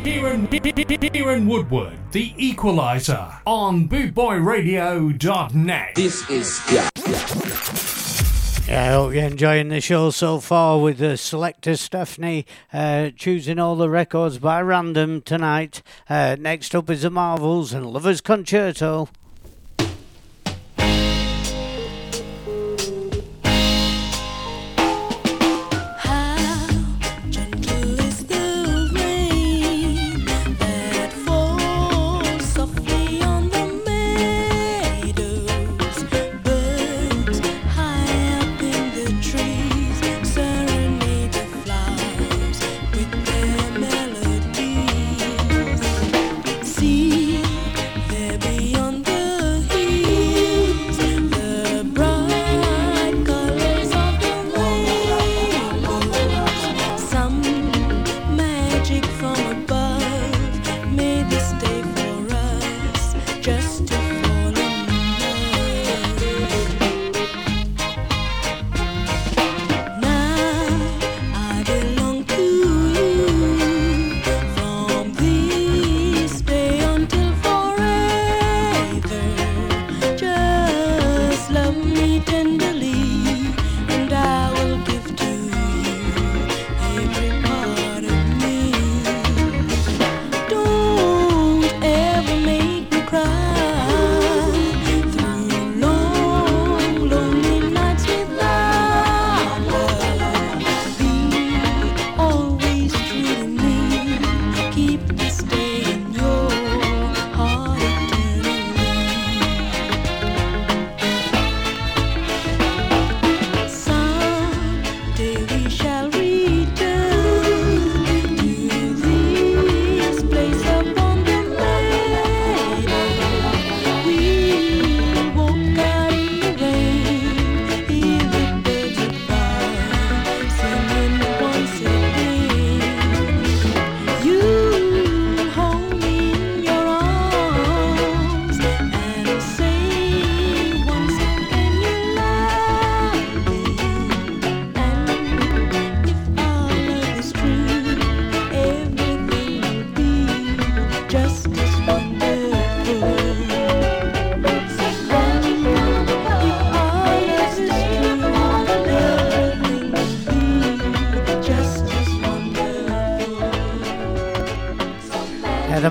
Keiron 0.04 1.46
Woodward, 1.46 1.96
The 2.12 2.34
Equalizer, 2.36 3.40
on 3.46 3.88
bootboyradio.net. 3.88 5.94
This 5.94 6.28
is, 6.28 6.60
yeah. 6.70 6.90
Yeah, 8.68 8.84
I 8.84 8.88
hope 8.92 9.14
you're 9.14 9.24
enjoying 9.24 9.70
the 9.70 9.80
show 9.80 10.10
so 10.10 10.40
far 10.40 10.78
with 10.78 10.98
the 10.98 11.16
selector 11.16 11.74
Stephanie 11.76 12.44
uh, 12.70 13.12
choosing 13.16 13.58
all 13.58 13.76
the 13.76 13.88
records 13.88 14.36
by 14.36 14.60
random 14.60 15.22
tonight. 15.22 15.80
Uh, 16.06 16.36
next 16.38 16.74
up 16.74 16.90
is 16.90 17.00
The 17.00 17.08
Marvels 17.08 17.72
and 17.72 17.86
Lover's 17.86 18.20
Concerto. 18.20 19.08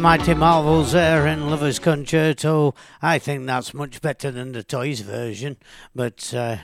Mighty 0.04 0.34
Marvels 0.34 0.92
there 0.92 1.26
in 1.28 1.50
Lover's 1.50 1.80
Concerto. 1.80 2.76
I 3.02 3.20
think 3.20 3.46
that's 3.46 3.74
much 3.74 4.02
better 4.02 4.32
than 4.32 4.52
the 4.52 4.62
Toys 4.62 5.00
version, 5.00 5.56
but 5.96 6.34
uh, 6.34 6.58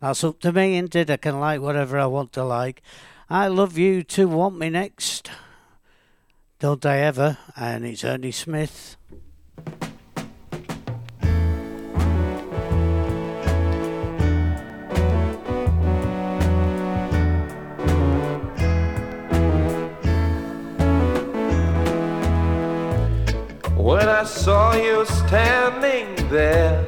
that's 0.00 0.24
up 0.24 0.40
to 0.40 0.52
me, 0.52 0.78
isn't 0.78 0.96
it? 0.96 1.10
I 1.10 1.18
can 1.18 1.38
like 1.38 1.60
whatever 1.60 1.98
I 1.98 2.06
want 2.06 2.32
to 2.32 2.44
like. 2.44 2.80
I 3.28 3.48
love 3.48 3.76
you 3.76 4.02
to 4.04 4.26
want 4.26 4.56
me 4.56 4.70
next. 4.70 5.30
Don't 6.60 6.86
I 6.86 7.00
ever? 7.00 7.36
And 7.56 7.84
it's 7.84 8.04
Ernie 8.04 8.30
Smith. 8.30 8.96
I 24.18 24.24
saw 24.24 24.74
you 24.74 25.04
standing 25.04 26.28
there, 26.28 26.84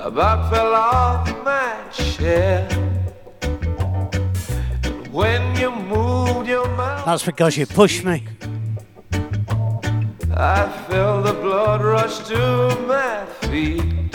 about 0.00 0.50
fell 0.50 0.74
off 0.74 1.44
my 1.44 1.76
chair. 1.92 2.66
And 4.82 5.06
when 5.12 5.54
you 5.54 5.70
moved 5.70 6.48
your 6.48 6.66
mouth, 6.70 7.06
That's 7.06 7.22
because 7.22 7.56
you 7.56 7.66
pushed 7.66 8.02
me. 8.04 8.24
I 10.34 10.66
felt 10.88 11.24
the 11.24 11.32
blood 11.40 11.80
rush 11.82 12.18
to 12.26 12.76
my 12.88 13.26
feet. 13.46 14.12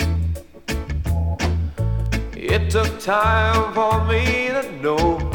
It 2.35 2.69
took 2.69 2.99
time 2.99 3.73
for 3.73 4.03
me 4.07 4.49
to 4.49 4.69
know 4.81 5.30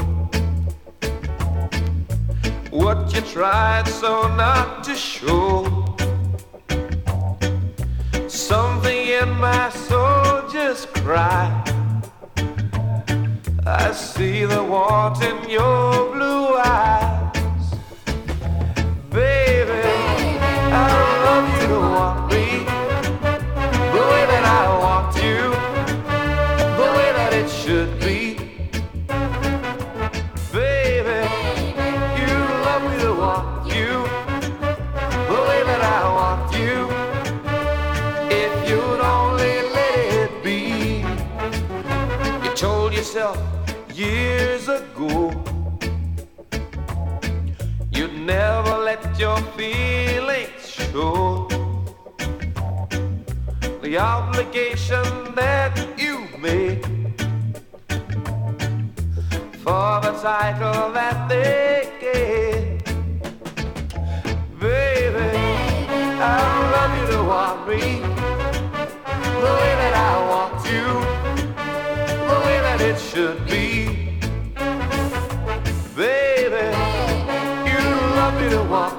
what 2.76 3.14
you 3.14 3.22
tried 3.22 3.88
so 3.88 4.28
not 4.36 4.84
to 4.84 4.94
show. 4.94 5.64
Something 8.28 9.08
in 9.20 9.30
my 9.40 9.70
soul 9.70 10.46
just 10.52 10.92
cried. 10.94 11.64
I 13.66 13.92
see 13.92 14.44
the 14.44 14.62
want 14.62 15.22
in 15.24 15.48
your 15.48 16.12
blue 16.12 16.56
eyes, 16.58 17.66
baby. 19.10 19.88
I 20.84 20.88
love 21.26 21.46
you 21.54 21.66
to 21.72 21.80
want 21.80 22.30
me 22.30 22.46
the 23.96 24.02
way 24.12 24.24
that 24.32 24.44
I 24.44 24.64
want 24.84 25.16
you, 25.24 25.55
the 53.96 54.02
obligation 54.02 55.34
that 55.34 55.72
you 55.96 56.28
made 56.38 56.84
for 59.64 60.00
the 60.04 60.12
title 60.20 60.92
that 60.92 61.26
they 61.30 61.90
gave. 61.98 62.84
Baby, 64.60 65.30
I 66.20 66.36
love 66.74 66.92
you 66.98 67.06
to 67.14 67.20
want 67.32 67.68
me 67.70 67.82
the 69.44 69.52
way 69.60 69.72
that 69.82 69.94
I 70.10 70.14
want 70.32 70.58
you, 70.72 70.86
the 72.30 72.38
way 72.44 72.58
that 72.66 72.80
it 72.82 72.98
should 73.00 73.46
be. 73.46 73.64
Baby, 75.96 76.66
you 77.70 77.80
love 78.18 78.34
me 78.42 78.46
to 78.50 78.62
want 78.72 78.95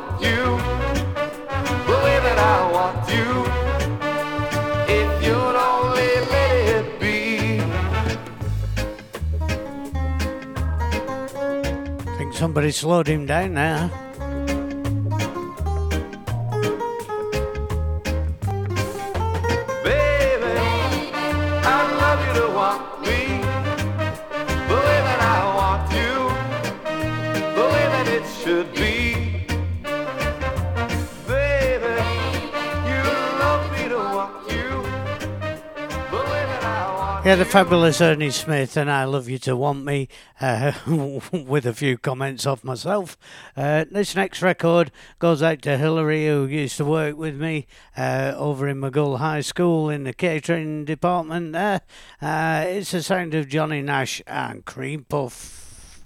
somebody 12.37 12.69
slowed 12.71 13.07
him 13.07 13.25
down 13.25 13.55
now. 13.55 14.06
Yeah, 37.27 37.35
the 37.35 37.43
fabulous 37.43 37.99
Ernie 37.99 38.29
Smith, 38.29 38.77
and 38.77 38.89
I 38.89 39.03
love 39.03 39.27
you 39.27 39.37
to 39.39 39.57
want 39.57 39.83
me, 39.83 40.07
uh, 40.39 40.71
with 41.33 41.65
a 41.65 41.73
few 41.73 41.97
comments 41.97 42.45
off 42.45 42.63
myself. 42.63 43.17
Uh, 43.53 43.83
this 43.91 44.15
next 44.15 44.41
record 44.41 44.93
goes 45.19 45.43
out 45.43 45.61
to 45.63 45.77
Hillary, 45.77 46.25
who 46.25 46.45
used 46.45 46.77
to 46.77 46.85
work 46.85 47.17
with 47.17 47.35
me 47.35 47.67
uh, 47.97 48.33
over 48.37 48.65
in 48.69 48.79
McGull 48.79 49.17
High 49.17 49.41
School 49.41 49.89
in 49.89 50.05
the 50.05 50.13
catering 50.13 50.85
department 50.85 51.51
there. 51.51 51.81
Uh, 52.21 52.63
it's 52.65 52.91
the 52.91 53.03
sound 53.03 53.33
of 53.33 53.49
Johnny 53.49 53.81
Nash 53.81 54.21
and 54.25 54.63
Cream 54.63 55.03
Puff. 55.03 56.05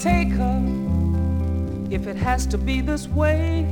Take 0.00 0.30
her 0.30 0.62
if 1.92 2.08
it 2.08 2.16
has 2.16 2.44
to 2.46 2.58
be 2.58 2.80
this 2.80 3.06
way. 3.06 3.68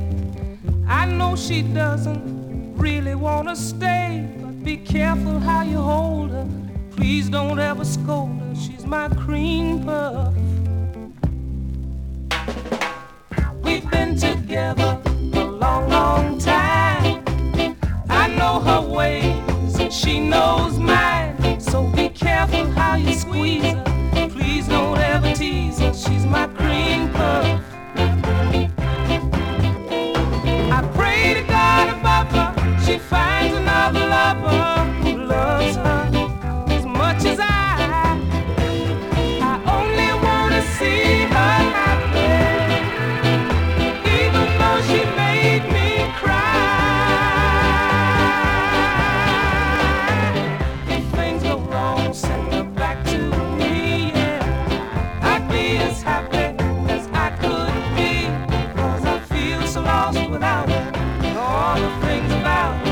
I 0.87 1.07
know 1.07 1.35
she 1.35 1.61
doesn't 1.61 2.40
really 2.81 3.13
want 3.13 3.47
to 3.47 3.55
stay, 3.55 4.27
but 4.41 4.63
be 4.63 4.75
careful 4.75 5.39
how 5.39 5.61
you 5.61 5.77
hold 5.77 6.31
her. 6.31 6.47
Please 6.95 7.29
don't 7.29 7.59
ever 7.59 7.85
scold 7.85 8.39
her. 8.39 8.55
She's 8.55 8.87
my 8.87 9.07
cream 9.09 9.83
puff. 9.85 10.33
We've 13.61 13.87
been 13.91 14.15
together 14.17 14.99
a 15.05 15.45
long, 15.45 15.89
long 15.89 16.39
time. 16.39 17.23
I 18.09 18.27
know 18.35 18.59
her 18.61 18.81
ways 18.81 19.79
and 19.79 19.93
she 19.93 20.19
knows 20.19 20.79
mine. 20.79 21.61
So 21.61 21.85
be 21.85 22.09
careful 22.09 22.65
how 22.71 22.95
you 22.95 23.13
squeeze 23.13 23.63
her. 23.63 24.29
Please 24.31 24.67
don't 24.67 24.97
ever 24.97 25.31
tease 25.33 25.77
her. 25.79 25.93
She's 25.93 26.25
my 26.25 26.47
cream 26.47 27.11
puff. 27.11 27.61
She 32.91 32.97
finds 32.97 33.55
another 33.55 34.05
lover 34.05 34.83
who 35.01 35.23
loves 35.23 35.77
her 35.77 36.09
as 36.67 36.85
much 36.85 37.23
as 37.23 37.39
I. 37.39 38.19
I 39.41 39.53
only 39.77 40.11
wanna 40.25 40.61
see 40.77 41.23
her 41.35 41.55
happy, 41.77 42.35
even 44.19 44.47
though 44.59 44.81
she 44.89 45.01
made 45.21 45.63
me 45.71 45.89
cry. 46.19 46.57
If 50.89 51.03
things 51.15 51.43
go 51.43 51.53
wrong, 51.71 52.13
send 52.13 52.53
her 52.53 52.63
back 52.63 53.05
to 53.05 53.19
me. 53.57 54.11
Yeah, 54.13 55.23
I'd 55.31 55.43
be 55.49 55.77
as 55.77 56.01
happy 56.01 56.45
as 56.95 57.07
I 57.13 57.29
could 57.41 57.73
be, 57.95 58.11
'cause 58.75 59.03
I 59.05 59.17
feel 59.31 59.61
so 59.65 59.79
lost 59.79 60.29
without 60.29 60.69
her. 60.69 60.80
All 61.71 61.79
the 61.79 62.05
things 62.05 62.29
about 62.33 62.90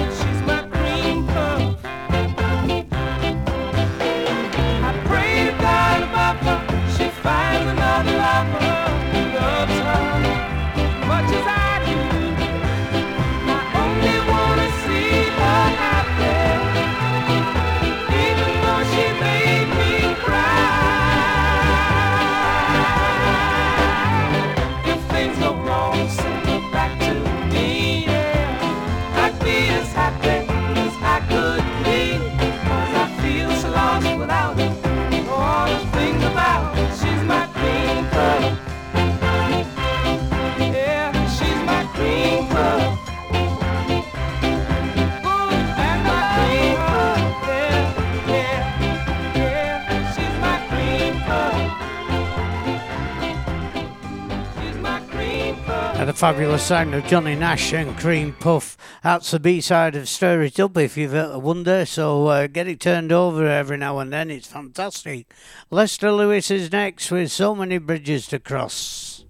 fabulous 56.20 56.64
sound 56.64 56.94
of 56.94 57.06
Johnny 57.06 57.34
Nash 57.34 57.72
and 57.72 57.98
Cream 57.98 58.34
Puff. 58.42 58.76
That's 59.02 59.32
the 59.32 59.40
B 59.40 59.62
side 59.62 59.96
of 59.96 60.10
Stir 60.10 60.42
It 60.42 60.60
Up 60.60 60.76
if 60.76 60.98
you've 60.98 61.14
ever 61.14 61.40
wonder. 61.40 61.86
So 61.86 62.28
uh, 62.28 62.48
get 62.48 62.68
it 62.68 62.82
turned 62.82 63.14
over 63.14 63.48
every 63.48 63.78
now 63.78 64.00
and 64.00 64.12
then. 64.12 64.30
It's 64.30 64.46
fantastic. 64.46 65.34
Lester 65.72 66.12
Lewis 66.12 66.52
is 66.52 66.74
next 66.74 67.10
with 67.10 67.32
so 67.32 67.56
many 67.56 67.78
bridges 67.78 68.28
to 68.28 68.40
cross. 68.40 69.24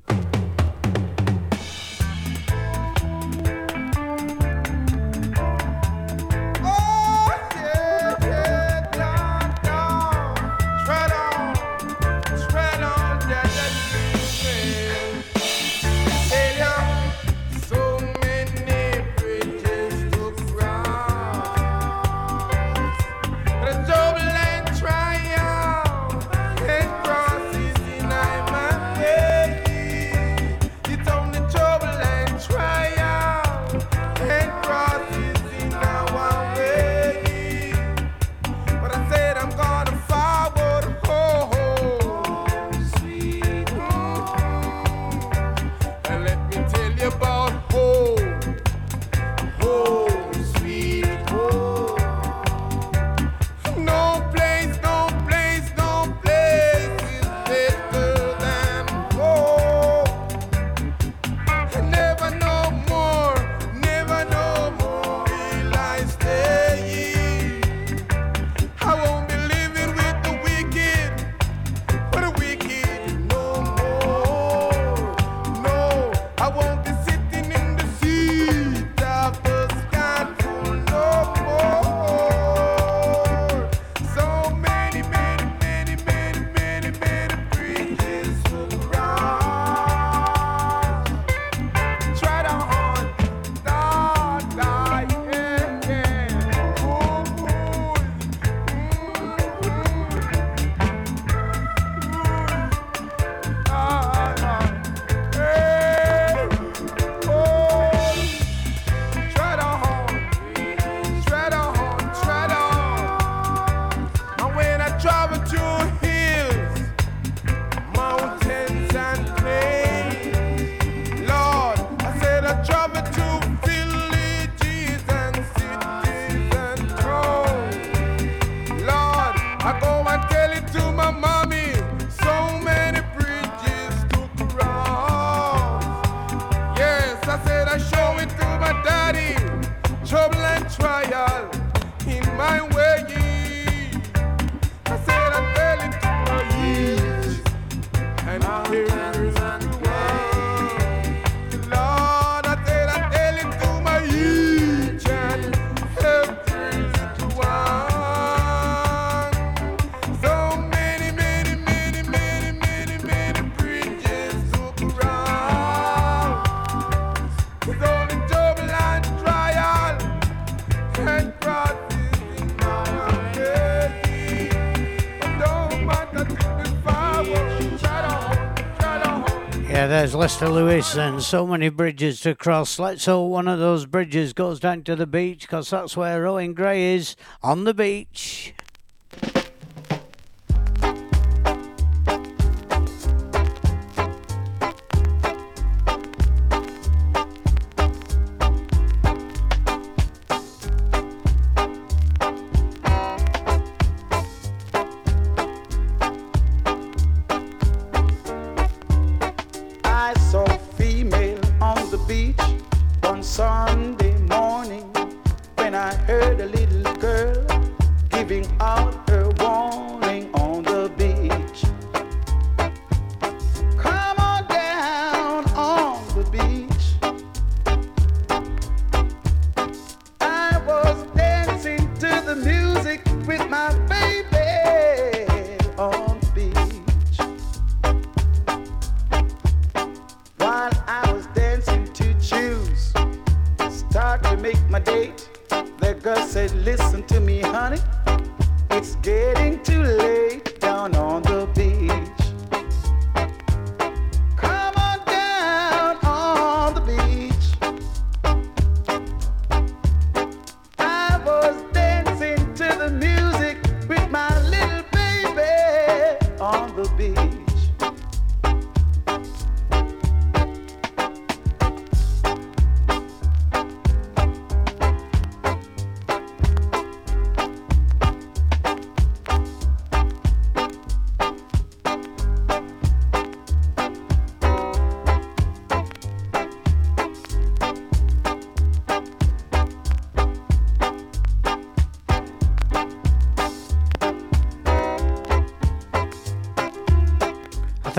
Buster 180.30 180.49
Lewis 180.49 180.95
and 180.95 181.23
so 181.23 181.47
many 181.47 181.69
bridges 181.69 182.21
to 182.21 182.36
cross. 182.36 182.77
Let's 182.77 183.07
hope 183.07 183.32
one 183.32 183.47
of 183.47 183.57
those 183.57 183.88
bridges 183.88 184.32
goes 184.32 184.59
down 184.59 184.84
to 184.84 184.95
the 184.95 185.07
beach 185.07 185.41
because 185.41 185.71
that's 185.71 185.97
where 185.97 186.27
Owen 186.27 186.53
Gray 186.53 186.93
is 186.93 187.15
on 187.41 187.63
the 187.63 187.73
beach. 187.73 188.53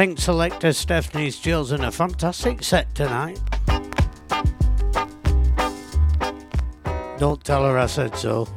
think 0.06 0.18
selector 0.18 0.72
Stephanie's 0.72 1.38
chosen 1.38 1.84
a 1.84 1.92
fantastic 1.92 2.62
set 2.62 2.94
tonight. 2.94 3.38
Don't 7.18 7.44
tell 7.44 7.64
her 7.64 7.76
I 7.76 7.84
said 7.84 8.16
so. 8.16 8.48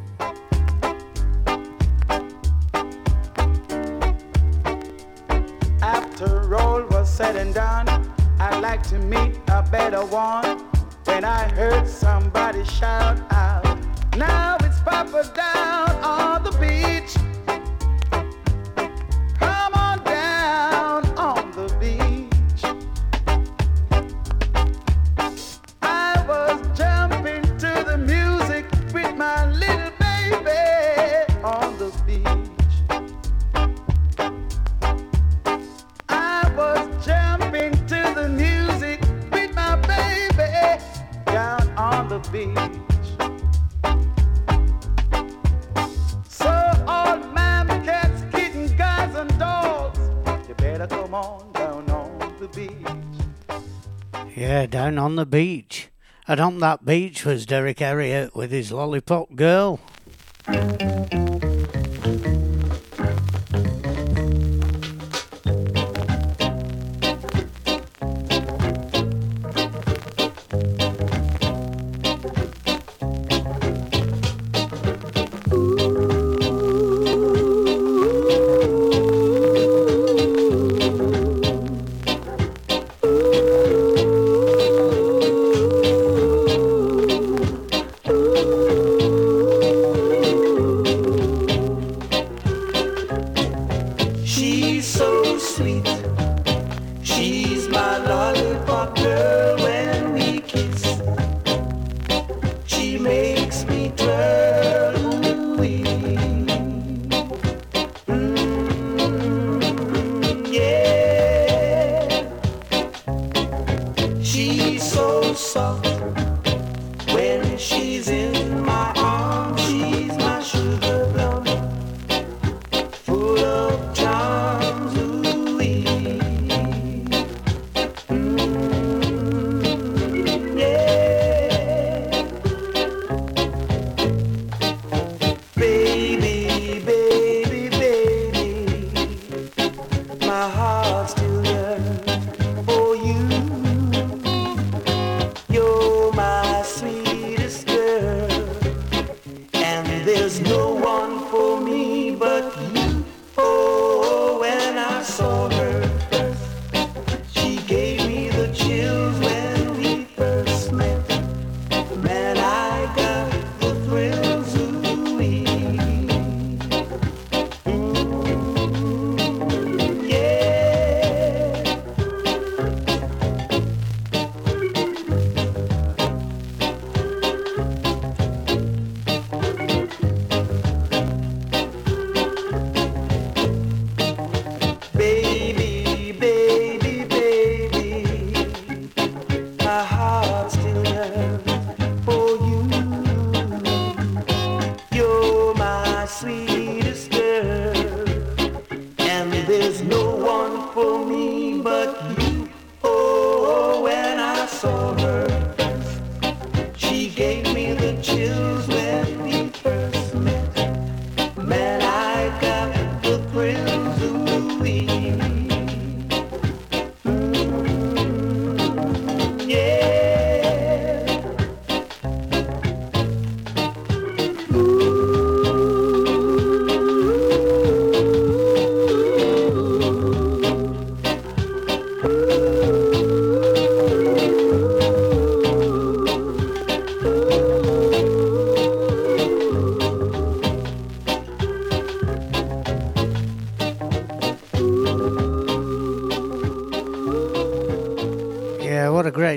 the 55.23 55.27
beach. 55.27 55.87
And 56.27 56.41
on 56.41 56.59
that 56.59 56.83
beach 56.83 57.23
was 57.23 57.45
Derrick 57.45 57.79
Harriott 57.79 58.35
with 58.35 58.51
his 58.51 58.73
lollipop 58.73 59.35
girl. 59.35 59.79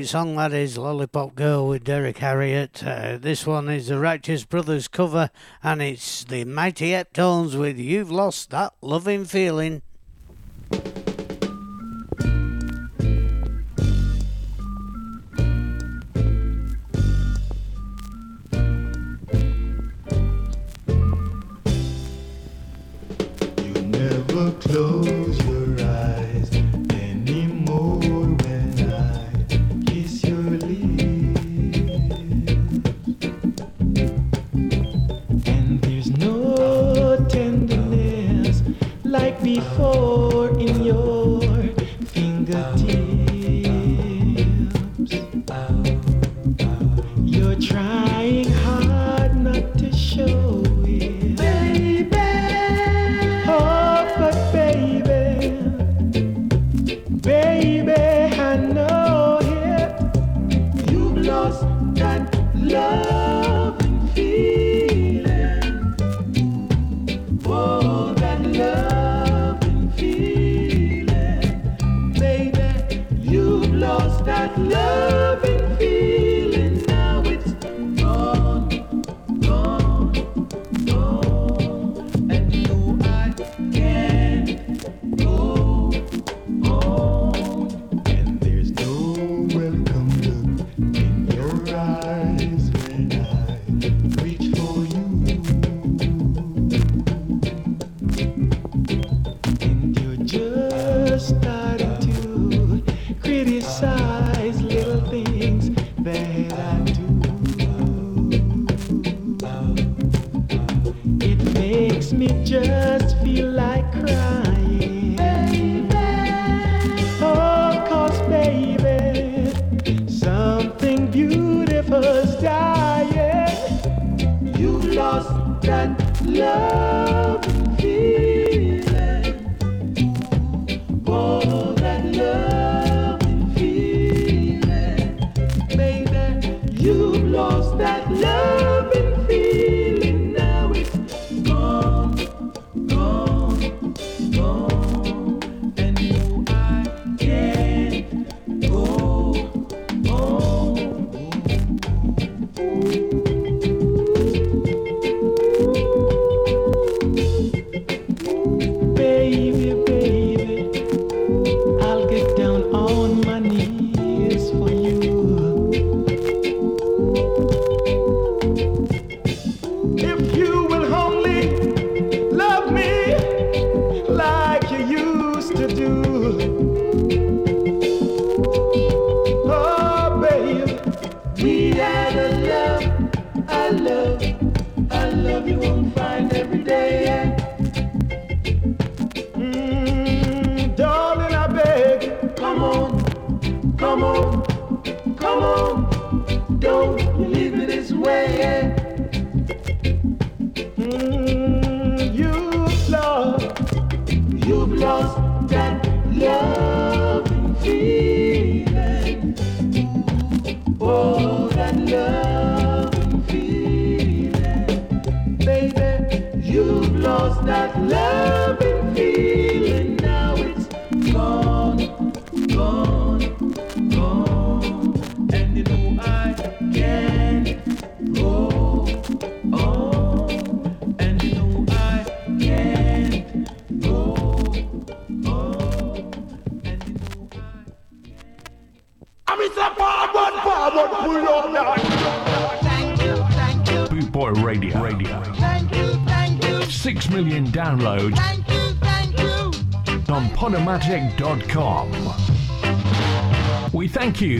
song 0.06 0.36
that 0.36 0.52
is 0.52 0.78
Lollipop 0.78 1.34
Girl 1.34 1.66
with 1.66 1.82
Derrick 1.82 2.18
Harriott. 2.18 2.80
Uh, 2.84 3.18
this 3.18 3.44
one 3.44 3.68
is 3.68 3.88
the 3.88 3.98
Righteous 3.98 4.44
Brothers 4.44 4.86
cover, 4.86 5.30
and 5.64 5.82
it's 5.82 6.22
the 6.22 6.44
Mighty 6.44 6.90
Eptones 6.90 7.58
with 7.58 7.76
You've 7.76 8.12
Lost 8.12 8.50
That 8.50 8.72
Loving 8.80 9.24
Feeling. 9.24 9.82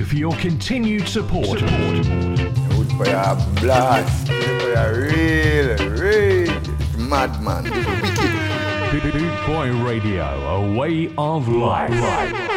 For 0.07 0.15
your 0.15 0.37
continued 0.37 1.09
support. 1.09 1.59
Good 1.59 2.93
for 2.93 3.07
your 3.07 3.37
blast. 3.61 4.29
For 4.29 4.33
your 4.33 5.03
real, 5.03 5.77
real 5.91 6.61
madman. 6.97 7.65
Boot 8.93 9.47
Boy 9.47 9.73
Radio, 9.85 10.25
a 10.25 10.77
way 10.77 11.13
of 11.19 11.49
life. 11.49 12.56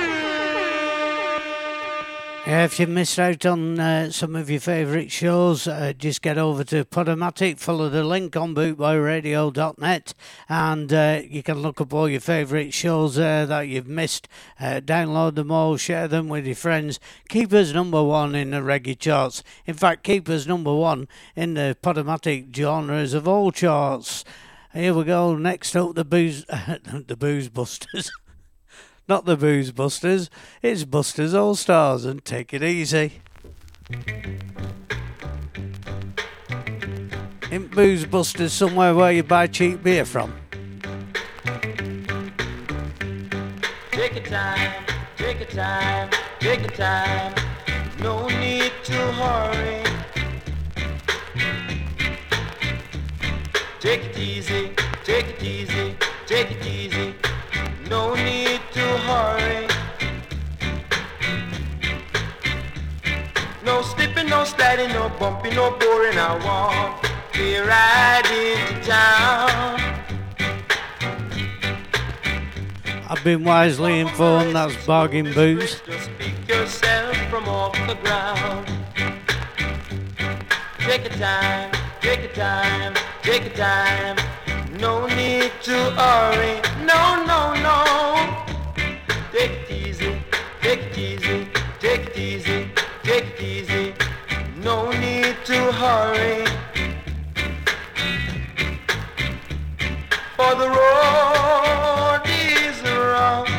Yeah, 2.49 2.63
if 2.63 2.79
you 2.79 2.87
missed 2.87 3.19
out 3.19 3.45
on 3.45 3.79
uh, 3.79 4.09
some 4.09 4.35
of 4.35 4.49
your 4.49 4.59
favourite 4.59 5.11
shows, 5.11 5.67
uh, 5.67 5.93
just 5.95 6.23
get 6.23 6.39
over 6.39 6.63
to 6.63 6.83
Podomatic, 6.83 7.59
follow 7.59 7.89
the 7.89 8.03
link 8.03 8.35
on 8.35 8.55
bootboyradio.net, 8.55 10.13
and 10.49 10.91
uh, 10.91 11.21
you 11.29 11.43
can 11.43 11.59
look 11.59 11.79
up 11.79 11.93
all 11.93 12.09
your 12.09 12.19
favourite 12.19 12.73
shows 12.73 13.17
there 13.17 13.45
that 13.45 13.67
you've 13.67 13.87
missed. 13.87 14.27
Uh, 14.59 14.81
download 14.83 15.35
them 15.35 15.51
all, 15.51 15.77
share 15.77 16.07
them 16.07 16.27
with 16.27 16.47
your 16.47 16.55
friends. 16.55 16.99
Keep 17.27 17.53
us 17.53 17.71
number 17.71 18.03
one 18.03 18.33
in 18.33 18.49
the 18.49 18.61
reggae 18.61 18.97
charts. 18.97 19.43
In 19.67 19.75
fact, 19.75 20.01
keep 20.01 20.27
us 20.27 20.47
number 20.47 20.73
one 20.73 21.07
in 21.35 21.53
the 21.53 21.77
Podomatic 21.83 22.55
genres 22.55 23.13
of 23.13 23.27
all 23.27 23.51
charts. 23.51 24.25
Here 24.73 24.95
we 24.95 25.03
go. 25.03 25.35
Next 25.35 25.75
up, 25.75 25.93
the 25.93 26.03
booze, 26.03 26.45
the 26.47 27.15
booze 27.15 27.47
busters. 27.47 28.11
Not 29.09 29.25
the 29.25 29.35
Booze 29.35 29.71
Busters, 29.71 30.29
it's 30.61 30.83
Busters 30.83 31.33
All 31.33 31.55
Stars 31.55 32.05
and 32.05 32.23
take 32.23 32.53
it 32.53 32.61
easy. 32.61 33.23
In 37.49 37.69
Booze 37.73 38.05
Busters 38.05 38.53
somewhere 38.53 38.93
where 38.93 39.11
you 39.11 39.23
buy 39.23 39.47
cheap 39.47 39.81
beer 39.81 40.05
from. 40.05 40.35
Take 43.89 44.13
your 44.13 44.25
time, 44.25 44.85
take 45.17 45.39
your 45.39 45.49
time, 45.49 46.11
take 46.39 46.59
your 46.59 46.69
time. 46.69 47.33
No 48.01 48.27
need 48.27 48.71
to 48.83 48.93
hurry. 48.93 49.83
Take 53.79 54.03
it 54.03 54.19
easy, 54.19 54.69
take 55.03 55.29
it 55.29 55.41
easy, 55.41 55.95
take 56.27 56.51
it 56.51 56.67
easy. 56.67 57.15
No 57.89 58.13
need 58.13 58.61
to 58.73 58.85
hurry. 59.07 59.67
No 63.65 63.81
slipping, 63.81 64.29
no 64.29 64.43
sliding, 64.43 64.89
no 64.89 65.09
bumping, 65.19 65.55
no 65.55 65.71
boring. 65.71 66.17
I 66.17 66.37
want 66.45 67.03
to 67.33 67.63
ride 67.63 68.27
into 68.29 68.87
town. 68.87 69.79
I've 73.09 73.23
been 73.23 73.43
wisely 73.43 73.99
informed 73.99 74.55
that's 74.55 74.85
bargain 74.85 75.33
booze. 75.33 75.81
Pick 76.19 76.47
yourself 76.47 77.17
from 77.31 77.49
off 77.49 77.73
the 77.87 77.95
ground. 77.95 78.67
Take 80.77 81.05
your 81.05 81.17
time, 81.17 81.71
take 82.01 82.21
your 82.21 82.33
time, 82.33 82.93
take 83.23 83.45
your 83.45 83.53
time. 83.55 84.17
No 84.79 85.05
need 85.07 85.51
to 85.63 85.77
hurry. 85.91 86.61
No, 86.85 87.21
no, 87.25 87.53
no. 87.67 87.83
Take 89.33 89.51
it 89.51 89.71
easy, 89.71 90.21
take 90.61 90.79
it 90.79 90.97
easy, 90.97 91.47
take 91.81 92.07
it 92.07 92.17
easy, 92.17 92.71
take 93.03 93.25
it 93.25 93.41
easy. 93.41 93.93
No 94.63 94.89
need 94.91 95.35
to 95.43 95.59
hurry. 95.73 96.45
For 100.37 100.55
the 100.55 100.69
road 100.69 102.21
is 102.25 102.81
rough. 102.81 103.51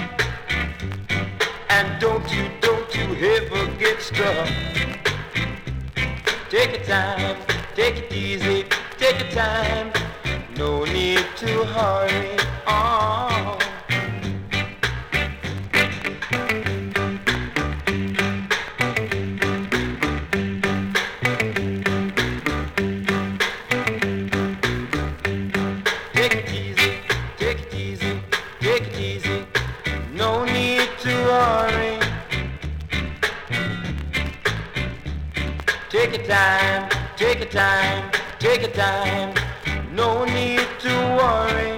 And 1.68 2.00
don't 2.00 2.26
you, 2.34 2.48
don't 2.62 2.94
you 2.96 3.14
ever 3.36 3.66
get 3.76 4.00
stuck. 4.00 4.48
Take 6.48 6.76
your 6.78 6.84
time, 6.84 7.36
take 7.74 7.98
it 7.98 8.12
easy, 8.12 8.64
take 8.96 9.20
your 9.20 9.30
time. 9.32 9.99
No 10.60 10.84
need 10.84 11.24
to 11.36 11.64
hurry. 11.64 12.36
Oh. 12.66 13.56
Take 26.12 26.34
it 26.34 26.52
easy, 26.52 26.92
take 27.38 27.60
it 27.60 27.74
easy, 27.74 28.20
take 28.60 28.82
it 28.82 29.00
easy. 29.00 29.46
No 30.12 30.44
need 30.44 30.90
to. 30.98 31.10
Take 35.88 36.18
your 36.18 36.26
time, 36.26 36.90
take 37.16 37.38
your 37.38 37.48
time, 37.48 38.12
take 38.38 38.60
your 38.60 38.70
time 38.72 39.39
no 40.00 40.24
need 40.24 40.66
to 40.86 40.94
worry. 41.20 41.72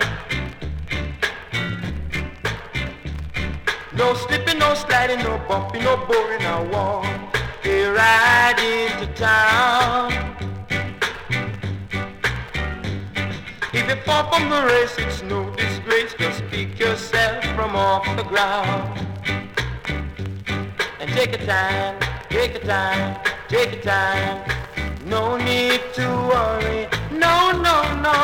No 4.00 4.14
slipping, 4.14 4.58
no 4.60 4.74
sliding, 4.74 5.18
no 5.28 5.34
bumping, 5.48 5.82
no 5.82 5.96
boring, 6.08 6.44
I 6.54 6.58
walk 6.74 7.06
a 7.64 7.78
ride 7.98 8.60
into 8.74 9.06
town. 9.14 10.12
If 13.78 13.84
you 13.90 13.96
fall 14.06 14.24
from 14.30 14.44
the 14.54 14.62
race, 14.70 14.94
it's 14.98 15.20
no 15.22 15.40
disgrace, 15.56 16.14
just 16.14 16.46
pick 16.46 16.78
yourself 16.78 17.44
from 17.56 17.74
off 17.74 18.04
the 18.20 18.26
ground. 18.32 19.04
And 21.00 21.10
take 21.10 21.32
your 21.36 21.46
time, 21.46 21.98
take 22.28 22.52
your 22.52 22.66
time, 22.76 23.20
take 23.48 23.72
your 23.72 23.82
time. 23.82 24.36
No 25.06 25.36
need 25.36 25.80
to 25.94 26.06
worry 26.32 27.01
no, 27.22 27.52
no, 27.66 27.76
no. 28.06 28.16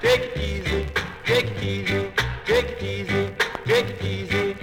Take 0.00 0.24
it 0.30 0.36
easy, 0.50 0.86
take 1.24 1.48
it 1.52 1.62
easy, 1.62 2.10
take 2.44 2.70
it 2.74 2.82
easy, 2.82 3.22
take 3.64 3.88
it 3.94 4.02
easy. 4.04 4.56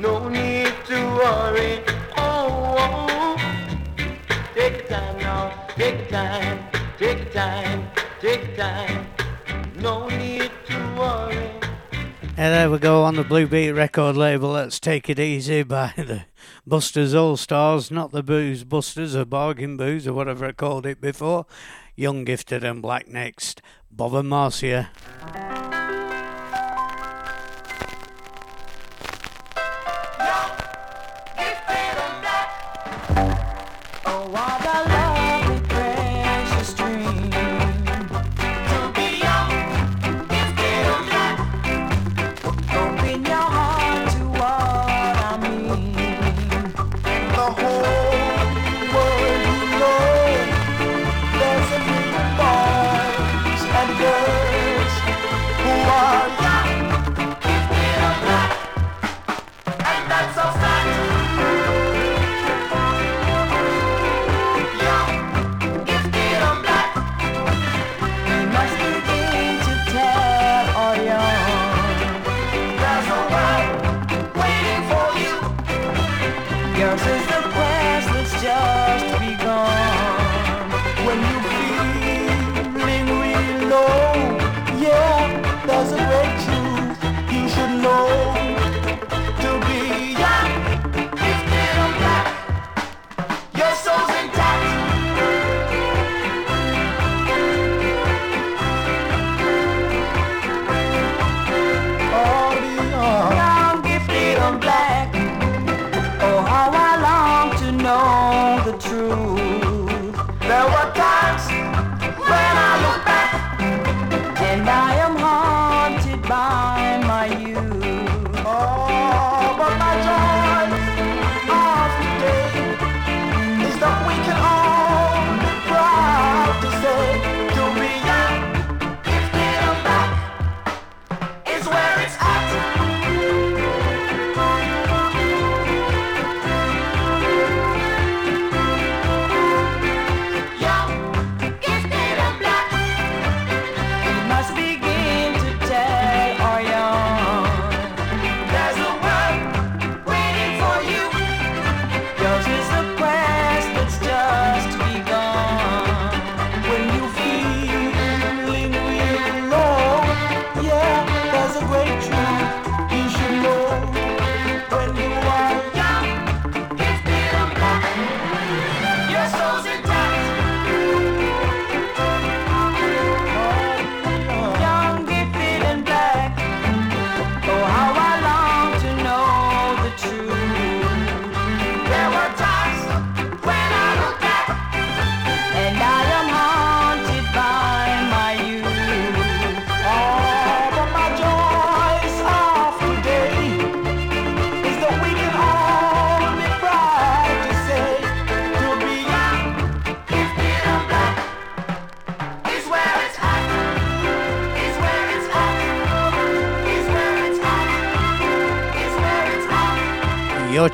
No 0.00 0.28
need 0.28 0.74
to 0.90 0.98
worry, 1.20 1.82
oh, 2.18 2.76
oh. 2.78 3.36
Take 4.54 4.76
your 4.78 4.88
time 4.88 5.18
now, 5.18 5.66
take 5.76 6.08
time, 6.10 6.58
take 6.98 7.32
time, 7.32 7.90
take 8.20 8.56
time. 8.56 9.06
No 9.76 10.08
need 10.08 10.50
to 10.66 10.78
worry. 10.98 11.50
And 12.36 12.52
there 12.52 12.70
we 12.70 12.78
go 12.78 13.04
on 13.04 13.14
the 13.14 13.24
Blue 13.24 13.46
Beat 13.46 13.70
record 13.70 14.16
label. 14.16 14.50
Let's 14.50 14.78
take 14.80 15.08
it 15.08 15.18
easy 15.18 15.62
by 15.62 15.94
the 15.96 16.24
Busters 16.66 17.14
All 17.14 17.36
Stars, 17.36 17.90
not 17.90 18.10
the 18.10 18.22
Booze 18.22 18.64
Busters 18.64 19.16
or 19.16 19.24
Bargain 19.24 19.76
Booze 19.76 20.06
or 20.06 20.12
whatever 20.12 20.44
I 20.44 20.52
called 20.52 20.84
it 20.84 21.00
before. 21.00 21.46
Young, 21.96 22.24
Gifted, 22.24 22.64
and 22.64 22.82
Black 22.82 23.08
next. 23.08 23.62
Bob 23.90 24.14
and 24.14 24.28
Marcia. 24.28 24.90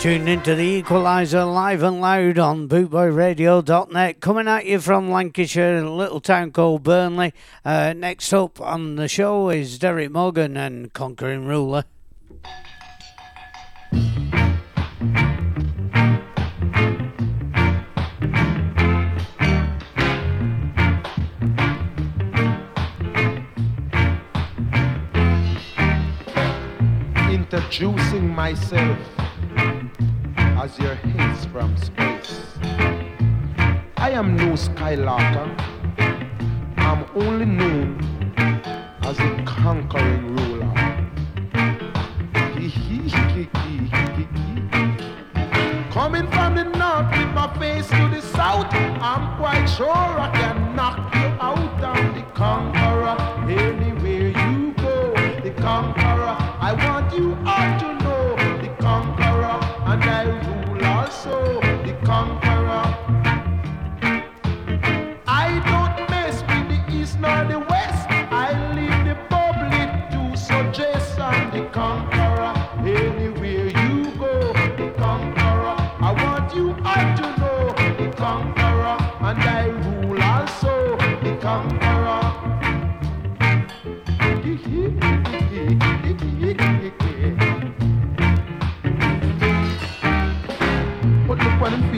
Tuned 0.01 0.31
into 0.31 0.55
the 0.55 0.63
Equalizer 0.63 1.45
live 1.45 1.83
and 1.83 2.01
loud 2.01 2.39
on 2.39 2.67
bootboyradio.net. 2.69 4.21
Coming 4.21 4.49
at 4.49 4.65
you 4.65 4.81
from 4.81 5.11
Lancashire, 5.11 5.77
a 5.77 5.91
little 5.91 6.23
town 6.23 6.53
called 6.53 6.85
Burnley. 6.85 7.35
Uh, 7.67 7.93
next 7.93 8.33
up 8.33 8.59
on 8.63 8.97
the 8.97 9.09
show 9.09 9.51
is 9.51 9.79
Derrick 9.79 10.11
Morgan 10.11 10.57
and 10.57 10.91
Conquering 10.95 11.45
Ruler. 11.45 11.85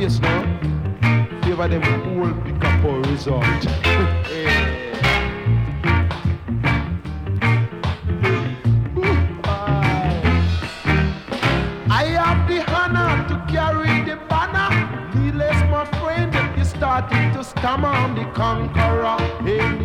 On 0.04 0.10
face 0.10 0.20
now. 0.20 0.42
Favor 1.42 1.68
them 1.68 1.82
whole 1.82 2.34
pick 2.42 2.64
up 2.64 2.84
a 2.84 3.00
result. 3.10 3.44
I 11.90 12.04
have 12.18 12.48
the 12.48 12.60
honor 12.72 13.28
to 13.28 13.34
carry 13.52 14.04
the 14.04 14.16
banner. 14.28 14.70
Needless, 15.14 15.60
my 15.70 15.84
friend, 16.00 16.58
you 16.58 16.64
started 16.64 17.32
to 17.34 17.44
stammer. 17.44 17.88
I'm 17.88 18.14
the 18.14 18.24
conqueror. 18.32 19.18
Anywhere 19.40 19.81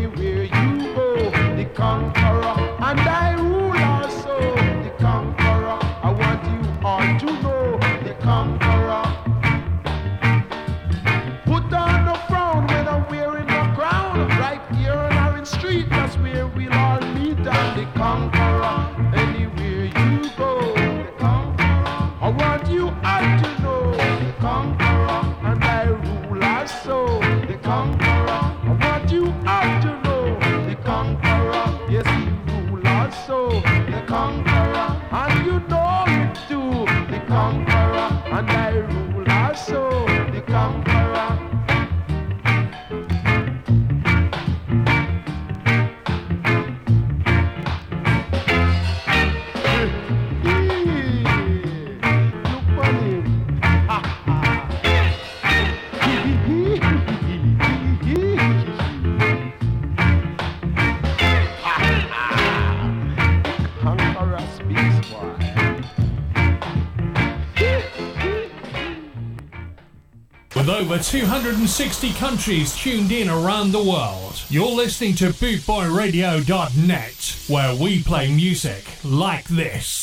over 70.98 71.04
260 71.04 72.14
countries 72.14 72.76
tuned 72.76 73.12
in 73.12 73.30
around 73.30 73.72
the 73.72 73.84
world, 73.84 74.42
you're 74.50 74.68
listening 74.68 75.14
to 75.14 75.26
bootboyradio.net, 75.26 77.44
where 77.48 77.76
we 77.76 78.02
play 78.02 78.34
music 78.34 78.84
like 79.04 79.46
this. 79.46 80.00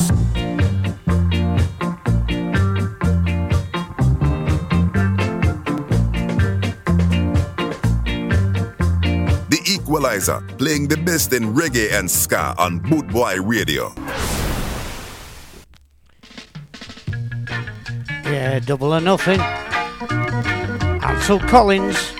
The 9.49 9.61
Equalizer, 9.65 10.41
playing 10.57 10.87
the 10.87 10.97
best 10.97 11.33
in 11.33 11.53
reggae 11.53 11.91
and 11.91 12.09
ska 12.09 12.55
on 12.57 12.79
Bootboy 12.79 13.45
Radio. 13.45 13.91
Yeah, 18.23 18.59
double 18.59 18.93
or 18.93 19.01
nothing. 19.01 19.41
Ansell 21.15 21.39
Collins. 21.39 22.14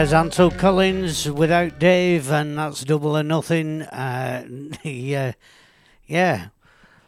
there's 0.00 0.14
Ansell 0.14 0.50
Collins 0.52 1.30
without 1.30 1.78
Dave, 1.78 2.30
and 2.30 2.56
that's 2.56 2.84
double 2.84 3.18
or 3.18 3.22
nothing. 3.22 3.82
Uh, 3.82 4.46
yeah, 4.82 5.32
yeah, 6.06 6.46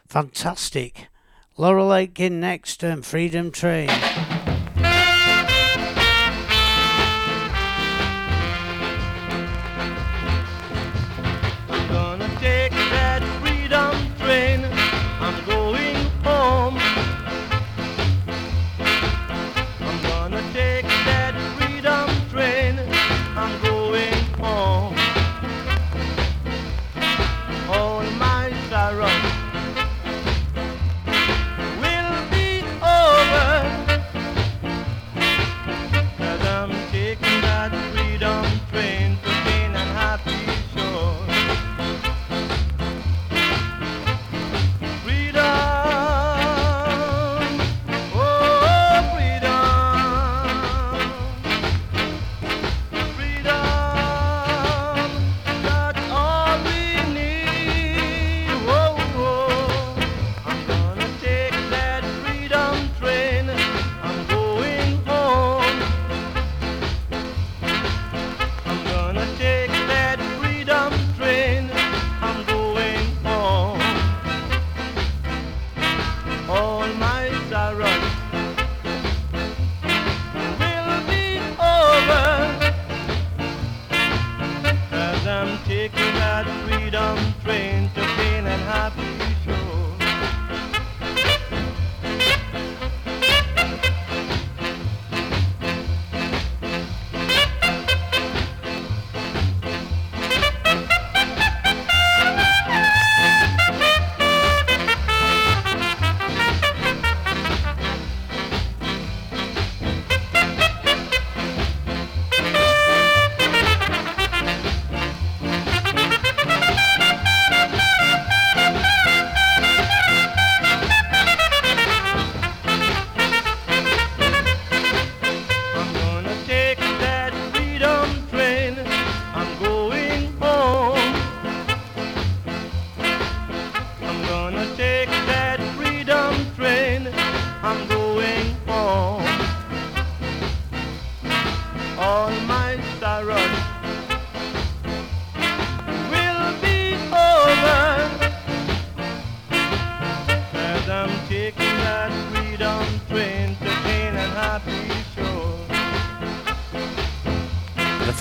fantastic. 0.07 1.07
Laurel 1.57 1.95
Aitken 1.95 2.39
next, 2.39 2.83
and 2.83 3.03
Freedom 3.03 3.51
Train. 3.51 3.89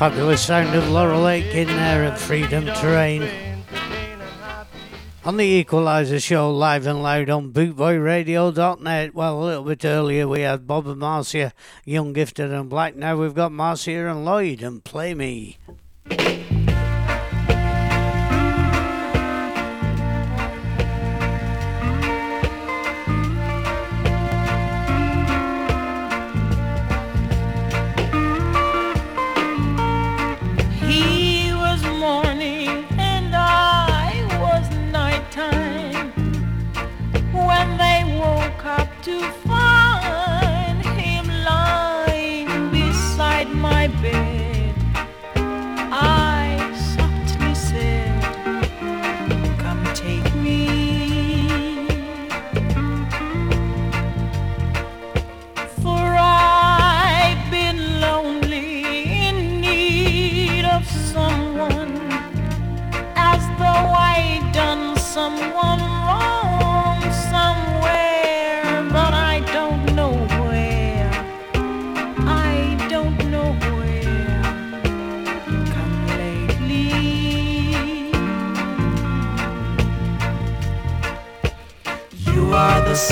fabulous 0.01 0.43
sound 0.43 0.73
of 0.73 0.89
Laurel 0.89 1.27
Aitken 1.27 1.59
in 1.59 1.67
there 1.67 2.05
at 2.05 2.17
Freedom 2.17 2.65
Train. 2.77 3.21
On 5.23 5.37
the 5.37 5.43
Equalizer 5.43 6.19
show, 6.19 6.51
live 6.51 6.87
and 6.87 7.03
loud 7.03 7.29
on 7.29 7.51
bootboyradio.net. 7.53 9.13
Well, 9.13 9.39
a 9.39 9.45
little 9.45 9.63
bit 9.63 9.85
earlier 9.85 10.27
we 10.27 10.41
had 10.41 10.65
Bob 10.65 10.87
and 10.87 10.99
Marcia, 10.99 11.53
Young 11.85 12.13
Gifted 12.13 12.51
and 12.51 12.67
Black. 12.67 12.95
Now 12.95 13.15
we've 13.15 13.35
got 13.35 13.51
Marcia 13.51 14.09
and 14.09 14.25
Lloyd 14.25 14.63
and 14.63 14.83
Play 14.83 15.13
Me. 15.13 15.59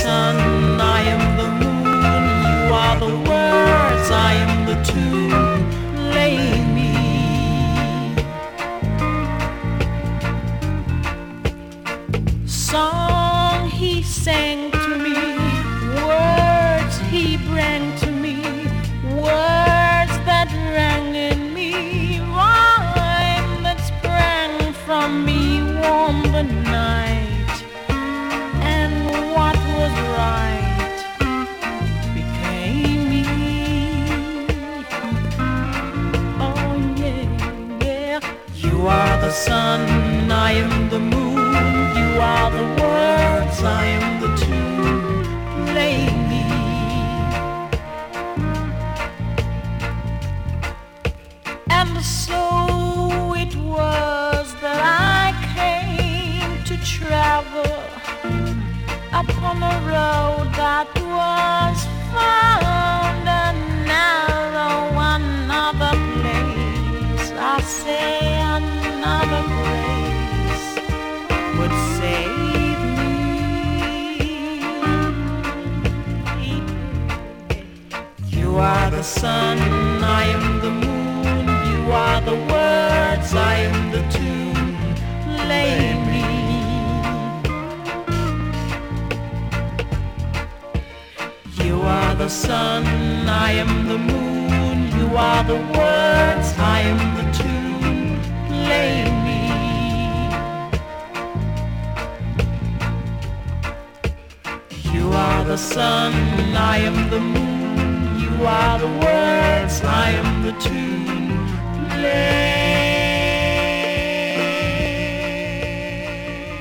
sun. 0.01 0.48
slime. 43.59 43.98
The 78.99 79.05
sun, 79.05 79.57
I 80.03 80.23
am 80.25 80.59
the 80.59 80.71
moon. 80.71 81.45
You 81.71 81.81
are 81.89 82.19
the 82.19 82.35
words, 82.35 83.33
I 83.33 83.55
am 83.69 83.91
the 83.95 84.01
tune. 84.15 84.77
Lay 85.47 85.95
me. 86.09 86.25
You 91.63 91.75
are 91.81 92.13
the 92.15 92.27
sun, 92.27 92.83
I 93.47 93.51
am 93.63 93.87
the 93.87 93.97
moon. 93.97 94.77
You 94.99 95.07
are 95.15 95.43
the 95.45 95.59
words, 95.79 96.47
I 96.75 96.79
am 96.91 97.01
the 97.19 97.25
tune. 97.39 98.19
Lay 98.69 98.95
me. 99.25 99.41
You 104.93 105.05
are 105.13 105.43
the 105.45 105.57
sun, 105.57 106.13
I 106.53 106.77
am 106.79 107.09
the 107.09 107.19
moon. 107.21 107.48
You 108.39 108.45
the 108.45 108.87
words, 108.87 109.81
I 109.83 110.11
am 110.11 110.43
the 110.43 110.53
tune. 110.61 110.99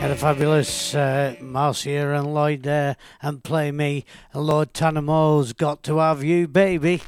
Had 0.01 0.11
a 0.11 0.17
fabulous 0.17 0.97
uh, 0.97 1.37
Marcia 1.41 2.13
and 2.15 2.35
Lloyd 2.35 2.65
there 2.65 2.97
and 3.23 3.45
play 3.45 3.71
me. 3.71 4.05
And 4.33 4.45
Lord 4.45 4.75
Tanamo's 4.75 5.53
got 5.53 5.85
to 5.85 5.99
have 5.99 6.25
you, 6.25 6.49
baby. 6.49 7.01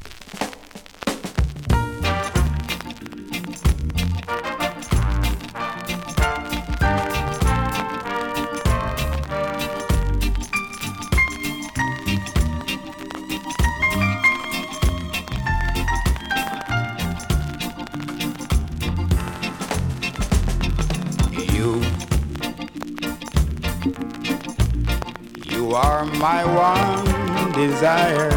My 26.21 26.45
one 26.45 27.51
desire. 27.53 28.29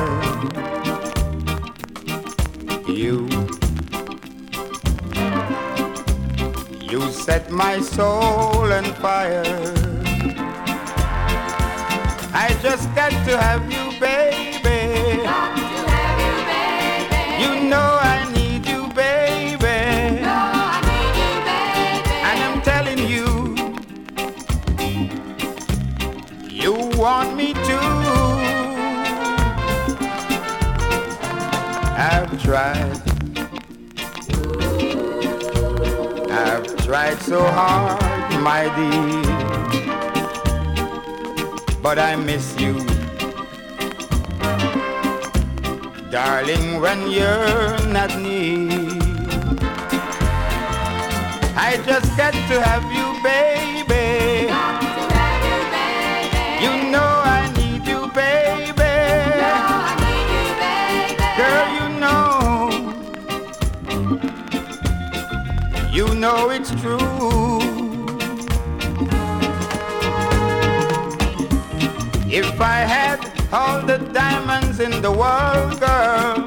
You, 2.89 3.29
you 6.81 7.11
set 7.13 7.51
my 7.51 7.81
soul 7.81 8.73
on 8.73 8.85
fire. 9.05 9.45
I 12.33 12.57
just 12.63 12.93
got 12.95 13.11
to 13.27 13.37
have 13.37 13.71
you, 13.71 14.01
baby. 14.01 15.21
You 17.43 17.69
know 17.69 17.99
I 18.01 18.04
need 18.04 18.04
tried. 32.45 33.01
I've 36.31 36.77
tried 36.85 37.19
so 37.23 37.43
hard, 37.43 38.33
my 38.43 38.65
dear. 38.77 39.23
But 41.83 41.99
I 41.99 42.17
miss 42.17 42.55
you. 42.61 42.75
Darling, 46.11 46.81
when 46.83 47.11
you're 47.11 47.79
not 47.89 48.11
near. 48.21 48.91
I 51.57 51.81
just 51.87 52.15
got 52.17 52.35
to 52.35 52.61
have 52.61 52.85
you, 52.93 53.23
baby. 53.23 53.64
Know. 66.25 66.49
It's 66.49 66.71
true. 66.83 66.99
If 72.41 72.59
I 72.77 72.79
had 72.95 73.19
all 73.53 73.79
the 73.91 73.99
diamonds 74.21 74.81
in 74.87 74.95
the 75.07 75.13
world, 75.23 75.73
girl, 75.87 76.39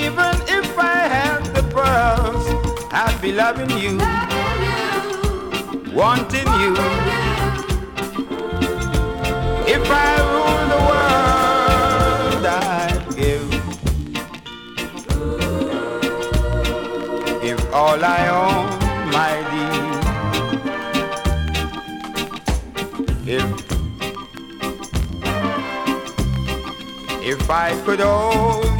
even 0.00 0.32
if 0.58 0.68
I 0.96 1.00
had 1.16 1.40
the 1.56 1.64
pearls, 1.76 2.46
I'd 3.02 3.18
be 3.20 3.32
loving 3.42 3.72
you, 3.84 3.94
wanting 6.00 6.50
you. 6.62 6.72
If 9.76 9.84
I 10.04 10.10
ruled 10.30 10.66
the 10.74 10.80
world, 10.88 11.03
all 17.74 18.04
I 18.04 18.28
own, 18.28 18.66
my 19.10 19.34
dear. 19.50 19.94
If 23.26 23.46
if 27.26 27.50
I 27.50 27.74
could 27.84 28.00
all 28.00 28.73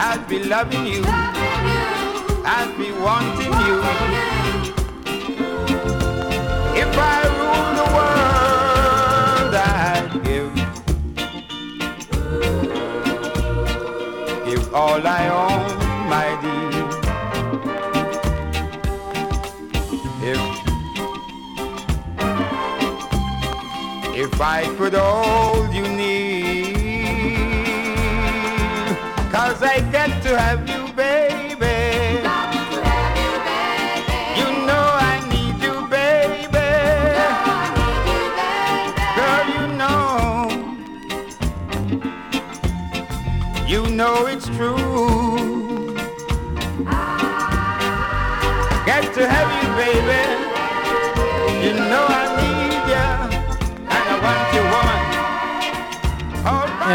I'd 0.00 0.28
be 0.28 0.44
loving 0.44 0.86
you. 0.86 1.02
I'd 1.04 2.72
be 2.78 2.92
wanting 2.92 3.52
you. 3.66 3.82
If 6.82 6.96
I 6.96 7.22
rule 7.38 7.72
the 7.80 7.86
world, 7.96 9.54
I'd 9.54 10.10
give. 10.22 10.54
Give 14.46 14.64
all 14.72 15.04
I 15.04 15.28
own, 15.42 15.66
my 16.08 16.28
dear. 16.42 16.86
If 20.30 20.40
if 24.16 24.40
I 24.40 24.62
could 24.76 24.94
hold 24.94 25.74
you 25.74 25.82
near. 25.82 26.07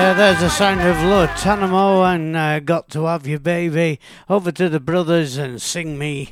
Yeah, 0.03 0.11
there's 0.11 0.41
the 0.41 0.49
sound 0.49 0.81
of 0.81 1.01
Lord 1.01 1.30
Tanamo 1.30 2.03
and 2.13 2.35
uh, 2.35 2.59
Got 2.59 2.89
to 2.89 3.05
Have 3.05 3.25
You 3.25 3.39
Baby. 3.39 4.01
Over 4.30 4.51
to 4.51 4.67
the 4.67 4.81
brothers 4.81 5.38
and 5.38 5.61
Sing 5.61 5.97
Me. 5.97 6.30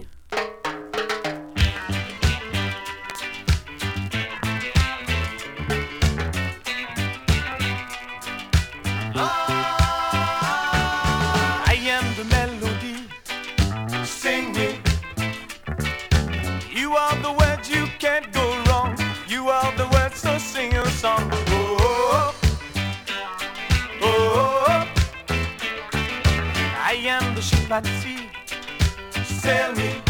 Sea. 27.79 29.71
Me. 29.75 30.00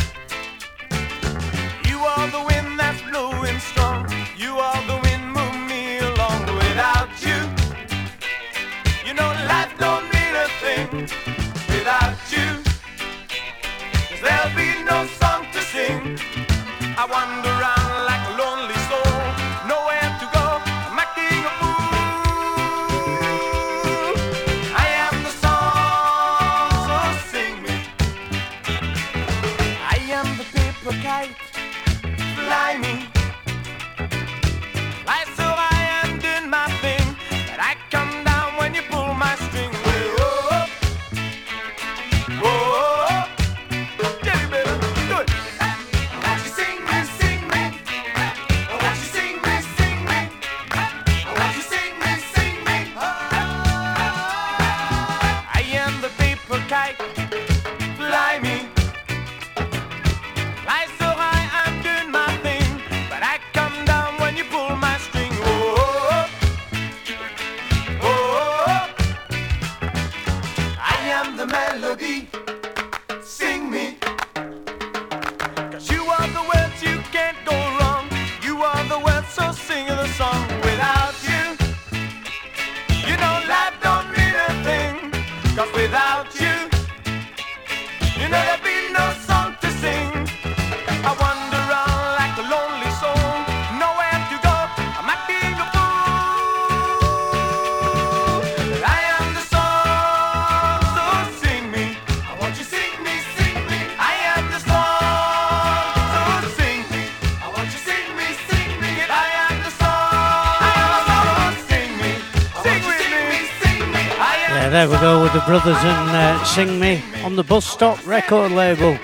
Brothers 115.52 115.84
and 115.84 116.10
uh, 116.12 116.44
Sing 116.46 116.80
Me 116.80 117.04
on 117.26 117.36
the 117.36 117.44
Bus 117.44 117.66
Stop 117.66 118.08
record 118.08 118.54
label. 118.54 118.98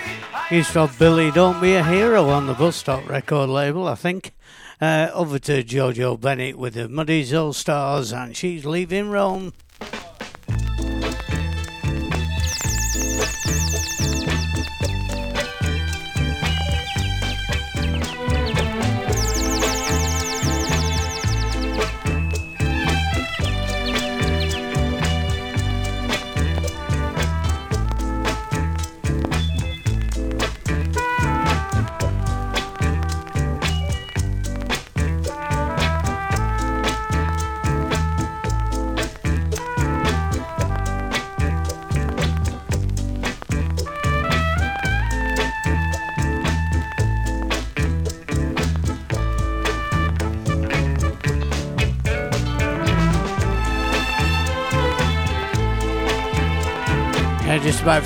Used 0.49 0.71
to 0.71 0.89
Billy 0.97 1.29
Don't 1.29 1.59
Be 1.59 1.73
a 1.73 1.83
Hero 1.83 2.29
on 2.29 2.47
the 2.47 2.53
Bus 2.53 2.77
Stop 2.77 3.09
record 3.09 3.49
label, 3.49 3.85
I 3.85 3.95
think. 3.95 4.31
Uh, 4.79 5.09
over 5.13 5.39
to 5.39 5.61
Jojo 5.61 6.17
Bennett 6.17 6.57
with 6.57 6.75
the 6.75 6.87
Mudies 6.87 7.37
All 7.37 7.51
Stars 7.51 8.13
and 8.13 8.33
She's 8.33 8.65
Leaving 8.65 9.09
Rome. 9.09 9.51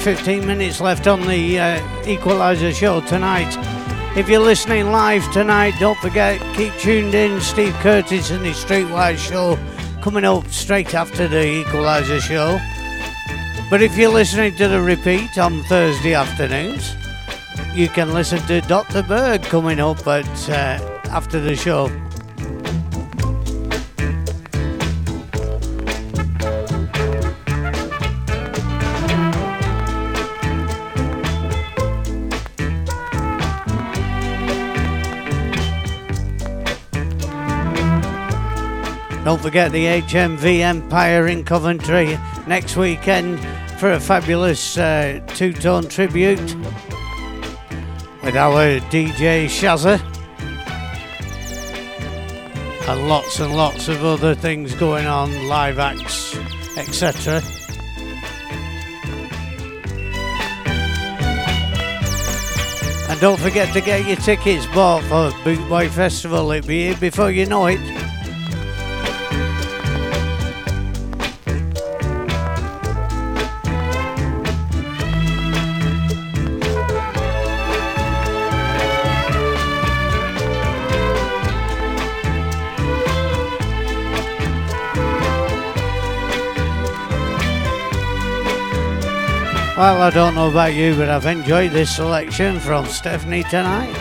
15 0.01 0.47
minutes 0.47 0.81
left 0.81 1.05
on 1.05 1.21
the 1.27 1.59
uh, 1.59 2.07
Equalizer 2.07 2.73
show 2.73 3.01
tonight. 3.01 3.55
If 4.17 4.27
you're 4.27 4.39
listening 4.39 4.91
live 4.91 5.31
tonight, 5.31 5.75
don't 5.79 5.97
forget, 5.99 6.41
keep 6.55 6.73
tuned 6.79 7.13
in. 7.13 7.39
Steve 7.39 7.73
Curtis 7.75 8.31
and 8.31 8.43
his 8.43 8.57
Streetwise 8.57 9.19
show 9.19 9.59
coming 10.01 10.25
up 10.25 10.47
straight 10.47 10.95
after 10.95 11.27
the 11.27 11.45
Equalizer 11.45 12.19
show. 12.19 12.59
But 13.69 13.83
if 13.83 13.95
you're 13.95 14.11
listening 14.11 14.55
to 14.55 14.67
the 14.67 14.81
repeat 14.81 15.37
on 15.37 15.61
Thursday 15.63 16.15
afternoons, 16.15 16.95
you 17.75 17.87
can 17.87 18.11
listen 18.11 18.39
to 18.47 18.59
Dr. 18.61 19.03
Bird 19.03 19.43
coming 19.43 19.79
up 19.79 20.07
at, 20.07 20.49
uh, 20.49 20.99
after 21.11 21.39
the 21.39 21.55
show. 21.55 21.89
Don't 39.23 39.39
forget 39.39 39.71
the 39.71 39.85
HMV 39.85 40.61
Empire 40.61 41.27
in 41.27 41.43
Coventry 41.43 42.17
next 42.47 42.75
weekend 42.75 43.39
for 43.79 43.91
a 43.91 43.99
fabulous 43.99 44.79
uh, 44.79 45.19
two 45.35 45.53
tone 45.53 45.87
tribute 45.87 46.39
with 48.23 48.35
our 48.35 48.79
DJ 48.89 49.45
Shazza. 49.45 50.01
And 52.89 53.07
lots 53.07 53.39
and 53.39 53.55
lots 53.55 53.87
of 53.89 54.03
other 54.03 54.33
things 54.33 54.73
going 54.73 55.05
on, 55.05 55.47
live 55.47 55.77
acts, 55.77 56.35
etc. 56.75 57.43
And 63.07 63.19
don't 63.21 63.39
forget 63.39 63.71
to 63.73 63.81
get 63.81 64.07
your 64.07 64.17
tickets 64.17 64.65
bought 64.67 65.03
for 65.03 65.31
Boot 65.43 65.69
Boy 65.69 65.89
Festival. 65.89 66.51
It'll 66.51 66.67
be 66.67 66.87
here 66.87 66.97
before 66.97 67.29
you 67.29 67.45
know 67.45 67.67
it. 67.67 67.90
Well, 89.81 90.03
I 90.03 90.11
don't 90.11 90.35
know 90.35 90.47
about 90.47 90.75
you, 90.75 90.95
but 90.95 91.09
I've 91.09 91.25
enjoyed 91.25 91.71
this 91.71 91.95
selection 91.95 92.59
from 92.59 92.85
Stephanie 92.85 93.41
tonight. 93.41 93.91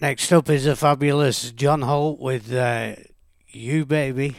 Next 0.00 0.32
up 0.32 0.50
is 0.50 0.64
the 0.64 0.74
fabulous 0.74 1.52
John 1.52 1.82
Holt 1.82 2.18
with 2.18 2.52
uh, 2.52 2.96
You 3.46 3.86
Baby. 3.86 4.34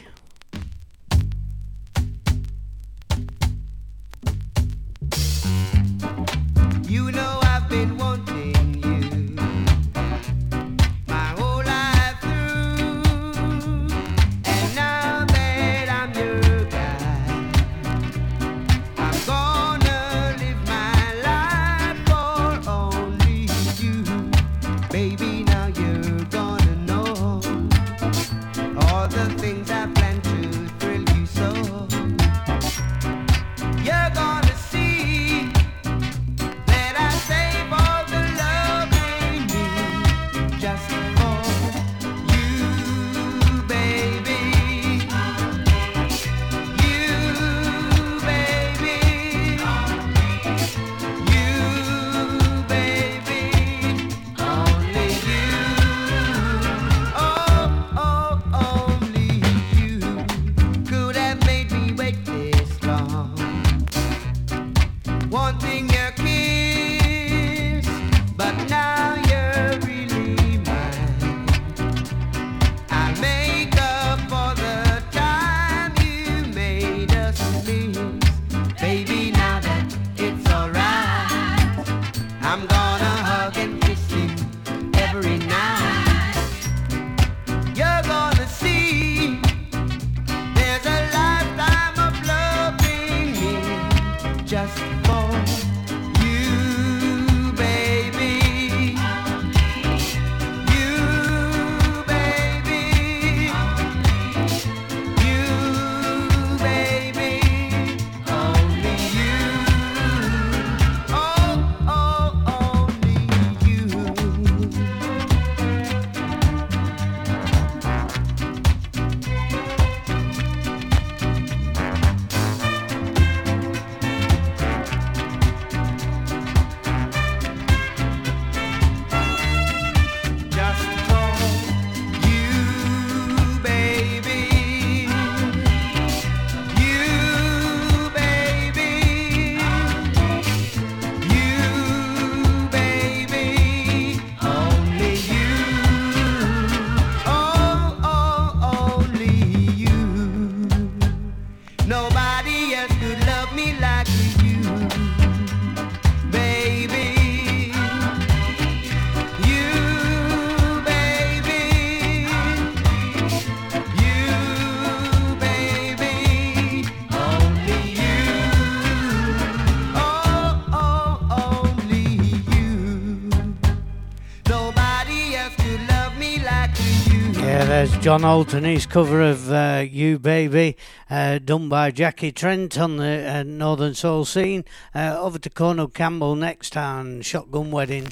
John 178.02 178.22
Holt 178.22 178.50
his 178.50 178.84
cover 178.84 179.22
of 179.22 179.52
uh, 179.52 179.84
You 179.88 180.18
Baby, 180.18 180.76
uh, 181.08 181.38
done 181.38 181.68
by 181.68 181.92
Jackie 181.92 182.32
Trent 182.32 182.76
on 182.76 182.96
the 182.96 183.32
uh, 183.32 183.44
Northern 183.44 183.94
Soul 183.94 184.24
scene. 184.24 184.64
Uh, 184.92 185.16
over 185.20 185.38
to 185.38 185.48
Cornel 185.48 185.86
Campbell 185.86 186.34
next 186.34 186.70
time, 186.70 187.22
Shotgun 187.22 187.70
Wedding. 187.70 188.08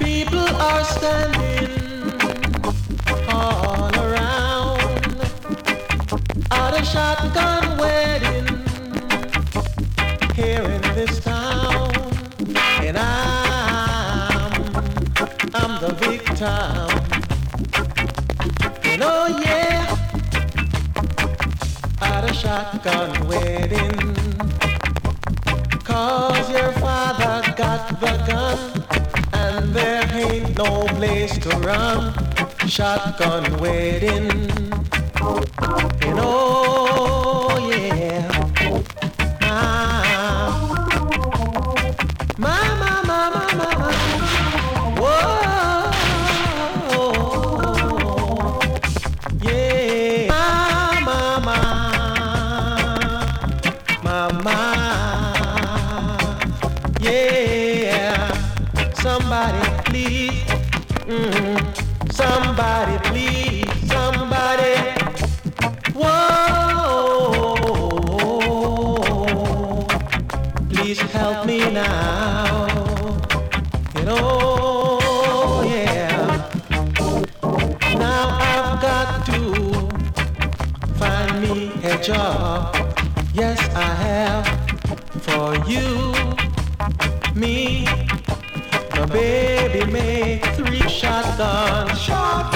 People 0.00 0.48
are 0.58 0.84
standing 0.84 1.70
all 3.28 3.94
around 3.94 4.80
at 6.50 6.80
a 6.80 6.84
shotgun 6.84 7.78
wedding 7.78 8.33
here 10.34 10.62
in 10.62 10.82
this 10.94 11.20
town, 11.20 11.92
and 12.82 12.96
I'm 12.98 14.52
I'm 15.54 15.80
the 15.80 15.94
victim. 16.00 16.90
And 18.84 19.02
oh 19.02 19.26
yeah, 19.44 19.96
at 22.00 22.30
a 22.30 22.34
shotgun 22.34 23.28
wedding. 23.28 24.14
Cause 25.84 26.50
your 26.50 26.72
father 26.72 27.54
got 27.56 28.00
the 28.00 28.14
gun 28.26 28.58
and 29.32 29.72
there 29.72 30.04
ain't 30.12 30.56
no 30.58 30.84
place 30.96 31.38
to 31.38 31.50
run. 31.60 32.12
Shotgun 32.68 33.58
wedding. 33.60 34.30
And 36.06 36.18
oh 36.20 37.70
yeah. 37.70 38.26
My, 39.40 39.93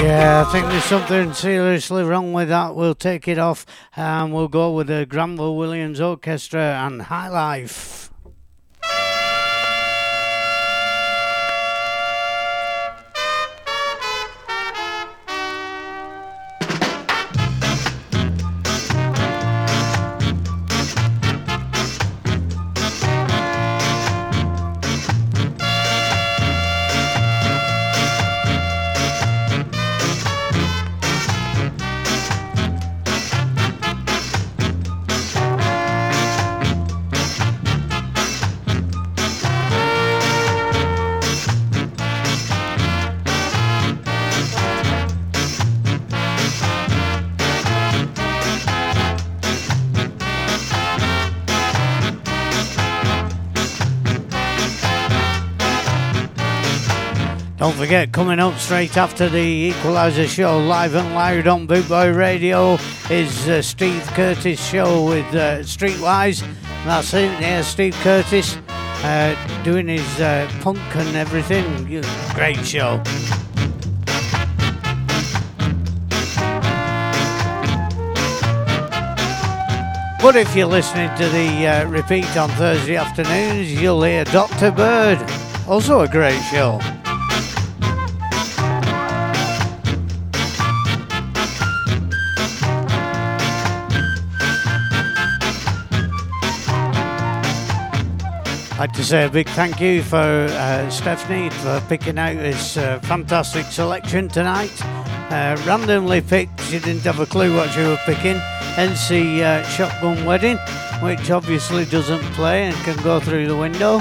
Yeah, 0.09 0.41
I 0.41 0.51
think 0.51 0.67
there's 0.69 0.85
something 0.85 1.35
seriously 1.35 2.03
wrong 2.03 2.33
with 2.33 2.49
that. 2.49 2.75
We'll 2.75 2.95
take 2.95 3.29
it 3.29 3.39
off 3.39 3.67
and 3.95 4.33
we'll 4.33 4.49
go 4.49 4.73
with 4.73 4.87
the 4.87 5.05
Granville 5.05 5.55
Williams 5.55 6.01
Orchestra 6.01 6.83
and 6.87 7.03
High 7.03 7.29
Life. 7.29 8.08
Forget, 57.89 58.13
coming 58.13 58.39
up 58.39 58.55
straight 58.59 58.99
after 58.99 59.31
the 59.31 59.39
Equalizer 59.39 60.27
show, 60.27 60.59
live 60.59 60.95
and 60.95 61.15
loud 61.15 61.49
on 61.49 61.67
Bootboy 61.67 62.15
Radio, 62.15 62.75
is 63.09 63.49
uh, 63.49 63.63
Steve 63.63 64.03
Curtis 64.09 64.63
show 64.63 65.07
with 65.07 65.25
uh, 65.35 65.61
Streetwise. 65.61 66.47
That's 66.85 67.15
it, 67.15 67.31
yeah, 67.41 67.63
Steve 67.63 67.95
Curtis 68.03 68.59
uh, 68.77 69.63
doing 69.65 69.89
his 69.89 70.21
uh, 70.21 70.47
punk 70.61 70.79
and 70.97 71.17
everything. 71.17 71.65
Great 72.35 72.63
show. 72.63 72.99
But 80.21 80.37
if 80.37 80.55
you're 80.55 80.67
listening 80.67 81.09
to 81.17 81.27
the 81.31 81.67
uh, 81.67 81.89
repeat 81.89 82.37
on 82.37 82.51
Thursday 82.51 82.97
afternoons, 82.97 83.73
you'll 83.81 84.03
hear 84.03 84.25
Dr. 84.25 84.73
Bird. 84.73 85.19
Also 85.67 86.01
a 86.01 86.09
great 86.09 86.43
show. 86.51 86.79
Like 98.89 98.97
to 98.97 99.05
say 99.05 99.25
a 99.27 99.29
big 99.29 99.47
thank 99.51 99.81
you 99.81 100.03
for 100.03 100.17
uh, 100.17 100.89
Stephanie 100.89 101.51
for 101.51 101.83
picking 101.89 102.17
out 102.17 102.37
this 102.37 102.79
uh, 102.79 102.99
fantastic 103.01 103.67
selection 103.67 104.29
tonight. 104.29 104.73
Uh, 105.31 105.61
randomly 105.67 106.23
picked, 106.23 106.59
she 106.63 106.79
didn't 106.79 107.03
have 107.03 107.21
a 107.21 107.27
clue 107.27 107.55
what 107.55 107.71
she 107.71 107.81
was 107.81 107.99
picking. 108.07 108.37
NC 108.77 109.41
uh, 109.41 109.63
Shotgun 109.65 110.25
Wedding, 110.25 110.57
which 111.03 111.31
obviously 111.31 111.85
doesn't 111.85 112.23
play 112.33 112.65
and 112.65 112.75
can 112.77 112.97
go 113.03 113.21
through 113.21 113.47
the 113.47 113.57
window. 113.57 114.01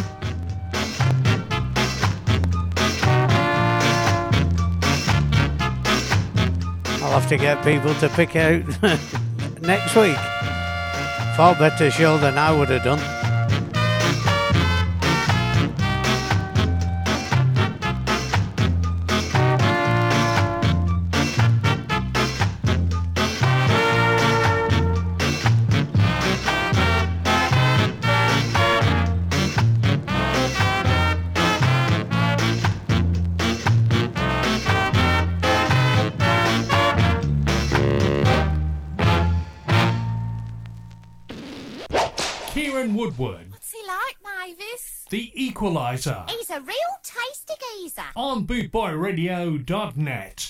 I'll 7.04 7.20
have 7.20 7.28
to 7.28 7.38
get 7.38 7.62
people 7.66 7.94
to 7.96 8.08
pick 8.10 8.38
out 8.38 8.64
next 9.62 9.96
week. 9.98 10.18
Far 11.36 11.56
better 11.56 11.92
show 11.92 12.18
than 12.18 12.38
I 12.38 12.58
would 12.58 12.70
have 12.70 12.84
done. 12.84 13.17
Equalizer, 45.98 46.26
He's 46.30 46.50
a 46.50 46.60
real 46.62 46.76
tasty 47.04 47.54
geezer. 47.82 48.04
on 48.16 48.46
bootboyradio.net. 48.46 50.48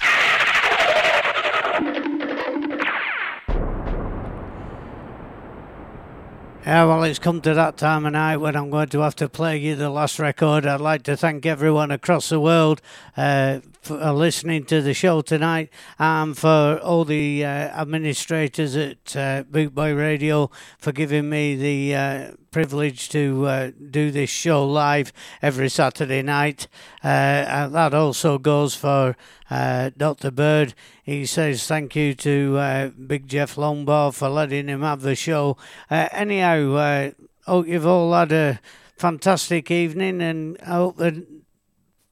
Yeah, 6.65 6.83
well, 6.83 7.03
it's 7.03 7.19
come 7.19 7.39
to 7.41 7.53
that 7.53 7.77
time 7.77 8.05
of 8.05 8.11
night 8.11 8.37
when 8.37 8.57
I'm 8.57 8.69
going 8.69 8.89
to 8.89 8.99
have 8.99 9.15
to 9.17 9.29
play 9.29 9.57
you 9.57 9.75
the 9.77 9.89
last 9.89 10.19
record. 10.19 10.65
I'd 10.65 10.81
like 10.81 11.03
to 11.03 11.15
thank 11.15 11.45
everyone 11.45 11.91
across 11.91 12.27
the 12.27 12.41
world 12.41 12.81
uh, 13.15 13.61
for 13.87 14.03
uh, 14.03 14.11
listening 14.11 14.65
to 14.65 14.81
the 14.81 14.93
show 14.93 15.21
tonight 15.21 15.69
and 15.97 16.37
for 16.37 16.77
all 16.83 17.05
the 17.05 17.45
uh, 17.45 17.47
administrators 17.47 18.75
at 18.75 19.15
uh, 19.15 19.43
Boot 19.49 19.73
Boy 19.73 19.93
Radio 19.93 20.51
for 20.77 20.91
giving 20.91 21.29
me 21.29 21.55
the 21.55 21.95
uh, 21.95 22.31
privilege 22.51 23.07
to 23.07 23.45
uh, 23.45 23.71
do 23.89 24.11
this 24.11 24.29
show 24.29 24.67
live 24.67 25.13
every 25.41 25.69
Saturday 25.69 26.21
night. 26.21 26.67
And 27.01 27.73
that 27.73 27.93
also 27.93 28.37
goes 28.37 28.75
for 28.75 29.15
Dr. 29.49 30.31
Bird. 30.31 30.73
He 31.01 31.25
says 31.25 31.65
thank 31.65 31.95
you 31.95 32.13
to 32.15 32.91
Big 33.07 33.27
Jeff 33.27 33.55
Longbar 33.55 34.13
for 34.13 34.27
letting 34.27 34.67
him 34.67 34.81
have 34.81 34.99
the 34.99 35.15
show. 35.15 35.55
Anyhow, 35.89 37.11
hope 37.45 37.67
you've 37.67 37.87
all 37.87 38.11
had 38.11 38.33
a 38.33 38.59
fantastic 38.97 39.71
evening, 39.71 40.21
and 40.21 40.57
I 40.61 40.71
hope 40.71 40.97
that 40.97 41.36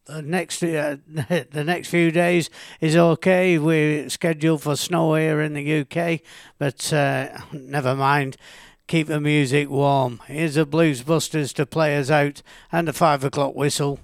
the 0.06 0.22
next 0.22 0.62
uh, 0.64 0.98
the 1.08 1.64
next 1.66 1.90
few 1.90 2.12
days 2.12 2.50
is 2.80 2.96
okay. 2.96 3.58
We're 3.58 4.10
scheduled 4.10 4.62
for 4.62 4.76
snow 4.76 5.16
here 5.16 5.42
in 5.42 5.54
the 5.54 5.82
UK, 5.82 6.22
but 6.58 6.92
uh, 6.94 7.38
never 7.52 7.96
mind. 7.96 8.38
Keep 8.88 9.08
the 9.08 9.20
music 9.20 9.68
warm. 9.68 10.22
Here's 10.28 10.54
the 10.54 10.66
Blues 10.66 11.02
Busters 11.02 11.54
to 11.54 11.66
play 11.66 11.98
us 11.98 12.12
out, 12.12 12.44
and 12.72 12.88
the 12.88 12.94
five 12.94 13.24
o'clock 13.24 13.56
whistle. 13.56 14.00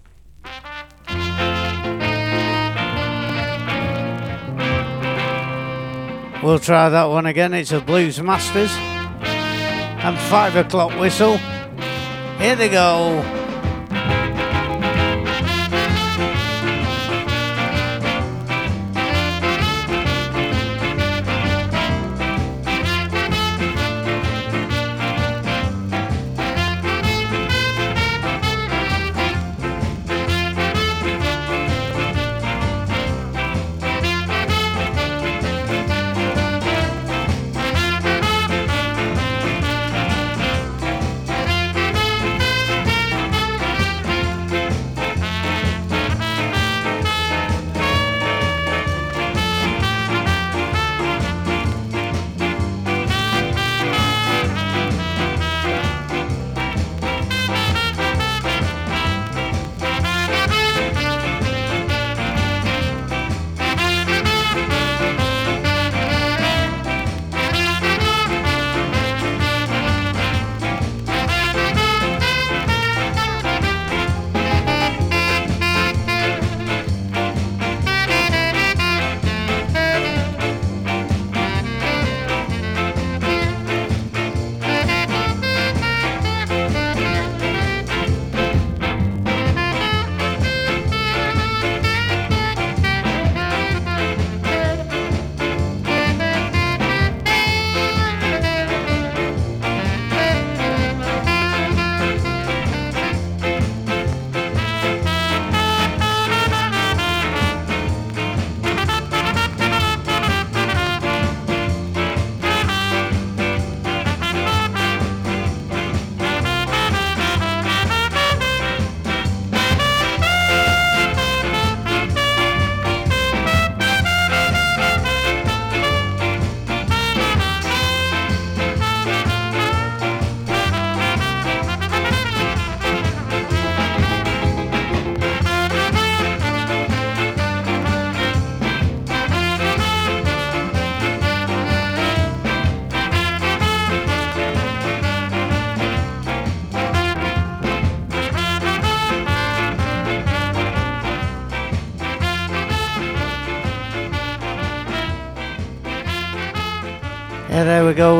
We'll 6.42 6.58
try 6.58 6.90
that 6.90 7.06
one 7.06 7.28
again. 7.28 7.54
It's 7.54 7.70
the 7.70 7.82
Blues 7.82 8.20
Masters. 8.20 8.72
And 8.72 10.18
five 10.18 10.56
o'clock 10.56 11.00
whistle. 11.00 11.38
Here 12.40 12.56
they 12.56 12.70
go. 12.70 13.41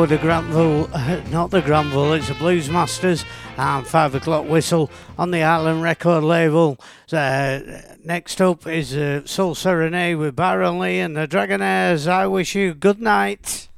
The 0.06 0.18
Granville, 0.18 0.88
not 1.30 1.50
the 1.50 1.60
Granville, 1.60 2.12
it's 2.14 2.28
the 2.28 2.34
Blues 2.34 2.70
Masters 2.70 3.24
and 3.56 3.86
Five 3.86 4.14
O'Clock 4.14 4.48
Whistle 4.48 4.90
on 5.18 5.30
the 5.30 5.42
Island 5.42 5.82
record 5.82 6.24
label. 6.24 6.78
Uh, 7.12 7.60
next 8.04 8.40
up 8.40 8.66
is 8.66 8.96
uh, 8.96 9.24
Soul 9.26 9.54
Serenade 9.54 10.16
with 10.16 10.34
Byron 10.34 10.78
Lee 10.78 10.98
and 10.98 11.16
the 11.16 11.26
Dragonaires. 11.26 12.08
I 12.08 12.26
wish 12.26 12.54
you 12.54 12.74
good 12.74 13.00
night 13.00 13.68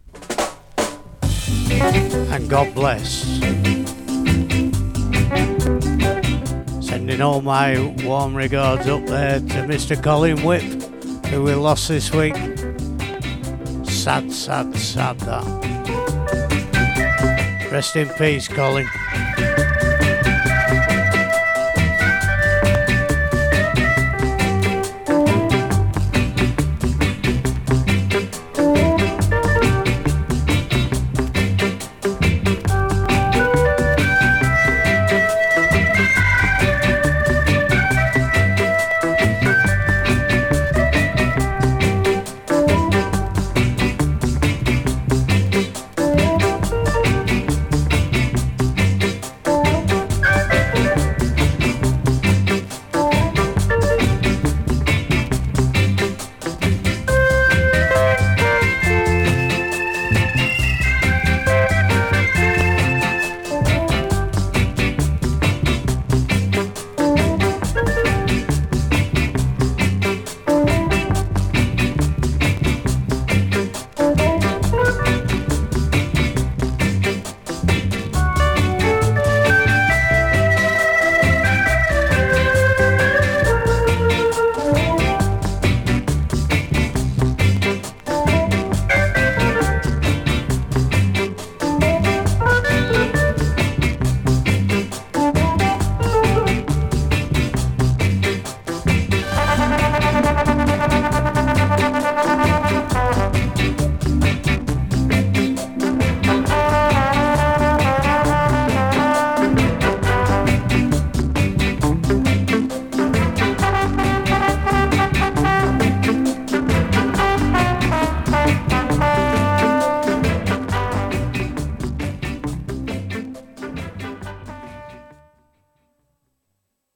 and 1.80 2.48
God 2.48 2.74
bless. 2.74 3.24
Sending 6.86 7.20
all 7.20 7.40
my 7.40 7.94
warm 8.04 8.34
regards 8.34 8.86
up 8.86 9.04
there 9.06 9.40
to 9.40 9.66
Mr. 9.66 10.00
Colin 10.02 10.42
Whip, 10.42 10.62
who 11.26 11.42
we 11.42 11.54
lost 11.54 11.88
this 11.88 12.12
week. 12.12 12.36
Sad, 13.84 14.32
sad, 14.32 14.76
sad 14.76 15.18
that. 15.20 15.73
Rest 17.74 17.96
in 17.96 18.08
peace, 18.10 18.46
Colin. 18.46 18.86